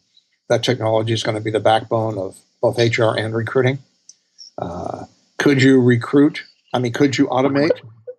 that 0.48 0.64
technology 0.64 1.12
is 1.12 1.22
going 1.22 1.36
to 1.36 1.40
be 1.42 1.50
the 1.50 1.60
backbone 1.60 2.18
of 2.18 2.36
both 2.60 2.76
HR 2.76 3.16
and 3.16 3.34
recruiting. 3.34 3.78
Uh, 4.58 5.04
could 5.38 5.62
you 5.62 5.80
recruit? 5.80 6.44
I 6.72 6.80
mean, 6.80 6.92
could 6.92 7.16
you 7.16 7.26
automate 7.28 7.70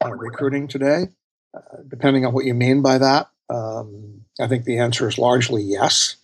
uh, 0.03 0.13
recruiting 0.13 0.67
today? 0.67 1.09
Uh, 1.53 1.59
depending 1.87 2.25
on 2.25 2.33
what 2.33 2.45
you 2.45 2.53
mean 2.53 2.81
by 2.81 2.97
that, 2.97 3.29
um, 3.49 4.21
I 4.39 4.47
think 4.47 4.63
the 4.63 4.77
answer 4.77 5.07
is 5.07 5.17
largely 5.17 5.61
yes. 5.61 6.15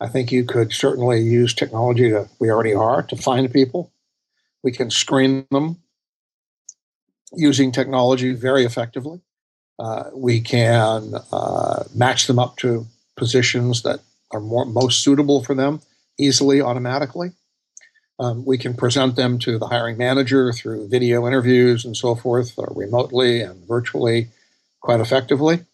I 0.00 0.08
think 0.08 0.32
you 0.32 0.44
could 0.44 0.72
certainly 0.72 1.20
use 1.20 1.54
technology 1.54 2.10
to, 2.10 2.28
we 2.38 2.50
already 2.50 2.74
are, 2.74 3.02
to 3.02 3.16
find 3.16 3.52
people. 3.52 3.92
We 4.62 4.72
can 4.72 4.90
screen 4.90 5.46
them 5.50 5.82
using 7.32 7.72
technology 7.72 8.34
very 8.34 8.64
effectively. 8.64 9.20
Uh, 9.78 10.10
we 10.14 10.40
can 10.40 11.14
uh, 11.32 11.84
match 11.94 12.26
them 12.26 12.38
up 12.38 12.56
to 12.56 12.86
positions 13.16 13.82
that 13.82 14.00
are 14.30 14.40
more 14.40 14.64
most 14.64 15.02
suitable 15.02 15.42
for 15.42 15.54
them 15.54 15.80
easily, 16.18 16.60
automatically. 16.60 17.32
Um, 18.20 18.44
we 18.44 18.58
can 18.58 18.74
present 18.74 19.16
them 19.16 19.38
to 19.40 19.58
the 19.58 19.66
hiring 19.66 19.98
manager 19.98 20.52
through 20.52 20.88
video 20.88 21.26
interviews 21.26 21.84
and 21.84 21.96
so 21.96 22.14
forth, 22.14 22.54
or 22.56 22.72
remotely 22.76 23.40
and 23.40 23.66
virtually, 23.66 24.28
quite 24.80 25.00
effectively. 25.00 25.64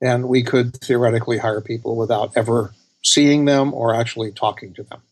And 0.00 0.28
we 0.28 0.42
could 0.42 0.76
theoretically 0.76 1.38
hire 1.38 1.60
people 1.60 1.96
without 1.96 2.34
ever 2.34 2.72
seeing 3.02 3.44
them 3.44 3.74
or 3.74 3.94
actually 3.94 4.32
talking 4.32 4.72
to 4.74 4.82
them. 4.82 5.02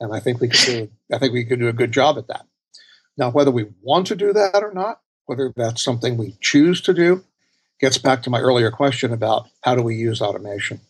And 0.00 0.14
I 0.14 0.20
think 0.20 0.40
we 0.40 0.48
could 0.48 0.64
do, 0.64 0.90
I 1.12 1.18
think 1.18 1.32
we 1.34 1.44
could 1.44 1.58
do 1.58 1.68
a 1.68 1.74
good 1.74 1.92
job 1.92 2.16
at 2.16 2.28
that. 2.28 2.46
Now, 3.18 3.30
whether 3.30 3.50
we 3.50 3.66
want 3.82 4.06
to 4.06 4.14
do 4.14 4.32
that 4.32 4.62
or 4.62 4.72
not, 4.72 5.00
whether 5.26 5.52
that's 5.54 5.82
something 5.82 6.16
we 6.16 6.36
choose 6.40 6.80
to 6.82 6.94
do, 6.94 7.24
gets 7.80 7.98
back 7.98 8.22
to 8.22 8.30
my 8.30 8.40
earlier 8.40 8.70
question 8.70 9.12
about 9.12 9.48
how 9.62 9.74
do 9.74 9.82
we 9.82 9.94
use 9.94 10.20
automation 10.20 10.80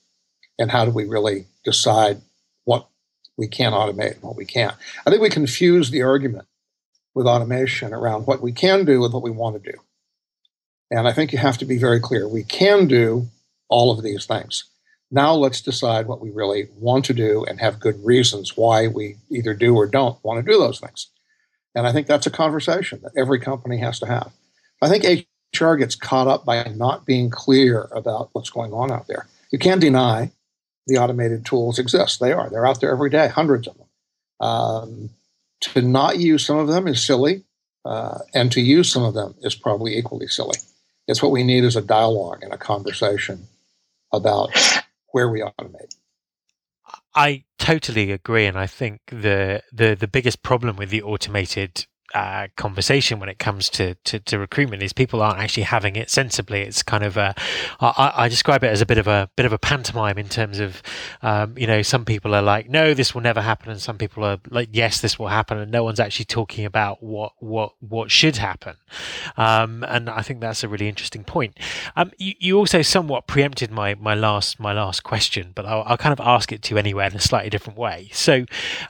and 0.59 0.71
how 0.71 0.85
do 0.85 0.91
we 0.91 1.05
really 1.05 1.47
decide 1.65 2.21
what 2.65 2.89
we 3.37 3.47
can 3.47 3.73
automate 3.73 4.15
and 4.15 4.23
what 4.23 4.37
we 4.37 4.45
can't. 4.45 4.75
I 5.07 5.11
think 5.11 5.23
we 5.23 5.31
confuse 5.31 5.91
the 5.91 6.03
argument 6.03 6.47
with 7.15 7.27
automation 7.27 7.93
around 7.93 8.27
what 8.27 8.41
we 8.41 8.53
can 8.53 8.85
do 8.85 9.01
with 9.01 9.13
what 9.13 9.23
we 9.23 9.31
want 9.31 9.63
to 9.63 9.73
do. 9.73 9.79
And 10.91 11.07
I 11.07 11.13
think 11.13 11.33
you 11.33 11.39
have 11.39 11.59
to 11.59 11.65
be 11.65 11.79
very 11.79 12.01
clear. 12.01 12.27
We 12.27 12.45
can 12.45 12.87
do 12.87 13.29
all 13.69 13.91
of 13.91 14.03
these 14.03 14.27
things. 14.27 14.65
Now 15.11 15.35
let's 15.35 15.61
decide 15.61 16.07
what 16.07 16.21
we 16.21 16.31
really 16.31 16.69
want 16.77 17.05
to 17.07 17.15
do 17.15 17.45
and 17.45 17.61
have 17.61 17.81
good 17.81 18.05
reasons 18.05 18.57
why 18.57 18.89
we 18.89 19.17
either 19.31 19.55
do 19.55 19.75
or 19.75 19.87
don't 19.87 20.23
want 20.23 20.45
to 20.45 20.51
do 20.51 20.59
those 20.59 20.81
things. 20.81 21.09
And 21.75 21.87
I 21.87 21.93
think 21.93 22.07
that's 22.07 22.27
a 22.27 22.31
conversation 22.31 23.01
that 23.03 23.13
every 23.17 23.39
company 23.41 23.79
has 23.79 23.99
to 24.01 24.07
have. 24.07 24.33
I 24.83 24.89
think 24.89 25.05
HR 25.55 25.75
gets 25.75 25.95
caught 25.95 26.27
up 26.27 26.45
by 26.45 26.63
not 26.75 27.07
being 27.07 27.31
clear 27.31 27.89
about 27.93 28.31
what's 28.33 28.51
going 28.51 28.73
on 28.73 28.91
out 28.91 29.07
there. 29.07 29.27
You 29.51 29.59
can't 29.59 29.81
deny 29.81 30.31
the 30.87 30.99
automated 30.99 31.45
tools 31.45 31.79
exist. 31.79 32.21
They 32.21 32.33
are. 32.33 32.51
They're 32.51 32.67
out 32.67 32.81
there 32.81 32.91
every 32.91 33.11
day, 33.11 33.29
hundreds 33.29 33.67
of 33.69 33.77
them. 33.77 33.87
Um, 34.41 35.11
to 35.61 35.83
not 35.83 36.19
use 36.19 36.47
some 36.47 36.59
of 36.59 36.69
them 36.69 36.87
is 36.87 37.05
silly, 37.05 37.45
uh, 37.85 38.19
and 38.35 38.53
to 38.53 38.61
use 38.61 38.93
some 38.93 39.03
of 39.03 39.15
them 39.15 39.35
is 39.43 39.55
probably 39.55 39.97
equally 39.97 40.29
silly. 40.29 40.59
It's 41.07 41.23
what 41.23 41.33
we 41.33 41.43
need 41.43 41.65
is 41.65 41.77
a 41.77 41.83
dialogue 41.83 42.43
and 42.43 42.53
a 42.53 42.59
conversation 42.59 43.49
about 44.13 44.51
where 45.13 45.29
we 45.29 45.41
automate. 45.41 45.95
I 47.15 47.45
totally 47.59 48.13
agree, 48.13 48.47
and 48.47 48.59
I 48.59 48.67
think 48.67 49.01
the 49.07 49.63
the 49.73 49.95
the 49.95 50.09
biggest 50.09 50.43
problem 50.43 50.77
with 50.77 50.91
the 50.91 51.03
automated 51.03 51.87
uh, 52.15 52.49
conversation 52.57 53.21
when 53.21 53.29
it 53.29 53.39
comes 53.39 53.69
to, 53.69 53.95
to, 53.97 54.19
to, 54.21 54.39
recruitment 54.39 54.83
is 54.83 54.93
people 54.93 55.21
aren't 55.21 55.39
actually 55.39 55.65
having 55.65 55.95
it 55.97 56.09
sensibly. 56.09 56.63
It's 56.63 56.83
kind 56.83 57.05
of 57.05 57.17
a, 57.17 57.35
I, 57.81 58.13
I 58.17 58.29
describe 58.29 58.65
it 58.65 58.69
as 58.69 58.81
a 58.81 58.87
bit 58.87 58.97
of 58.99 59.07
a 59.07 59.29
bit 59.37 59.45
of 59.45 59.53
a 59.53 59.59
pantomime 59.59 60.17
in 60.17 60.29
terms 60.29 60.59
of, 60.59 60.83
um, 61.23 61.57
you 61.59 61.67
know, 61.67 61.83
some 61.83 62.05
people 62.05 62.35
are 62.35 62.43
like, 62.43 62.69
no, 62.69 62.95
this 62.95 63.15
will 63.15 63.21
never 63.21 63.43
happen, 63.43 63.71
and 63.71 63.81
some 63.81 63.99
people 63.99 64.25
are 64.25 64.39
like, 64.49 64.71
yes, 64.73 65.01
this 65.01 65.19
will 65.19 65.29
happen, 65.29 65.59
and 65.59 65.71
no 65.71 65.85
one's 65.85 66.01
actually 66.01 66.25
talking 66.25 66.65
about 66.65 67.03
what 67.03 67.33
what 67.41 67.73
what 67.81 68.11
should 68.11 68.37
happen. 68.37 68.77
Um, 69.37 69.85
and 69.87 70.09
I 70.09 70.23
think 70.23 70.41
that's 70.41 70.65
a 70.65 70.69
really 70.69 70.89
interesting 70.89 71.25
point. 71.25 71.59
Um, 71.95 72.13
you, 72.17 72.35
you 72.39 72.59
also 72.59 72.81
somewhat 72.81 73.27
preempted 73.27 73.71
my 73.71 73.95
my 73.97 74.15
last 74.15 74.59
my 74.59 74.73
last 74.73 75.03
question, 75.03 75.53
but 75.55 75.67
I'll, 75.67 75.83
I'll 75.87 75.99
kind 75.99 76.19
of 76.19 76.21
ask 76.21 76.53
it 76.53 76.63
to 76.63 76.75
you 76.75 76.79
anyway 76.79 77.07
in 77.07 77.17
a 77.17 77.21
slightly 77.21 77.51
different 77.51 77.79
way. 77.79 78.09
So. 78.13 78.47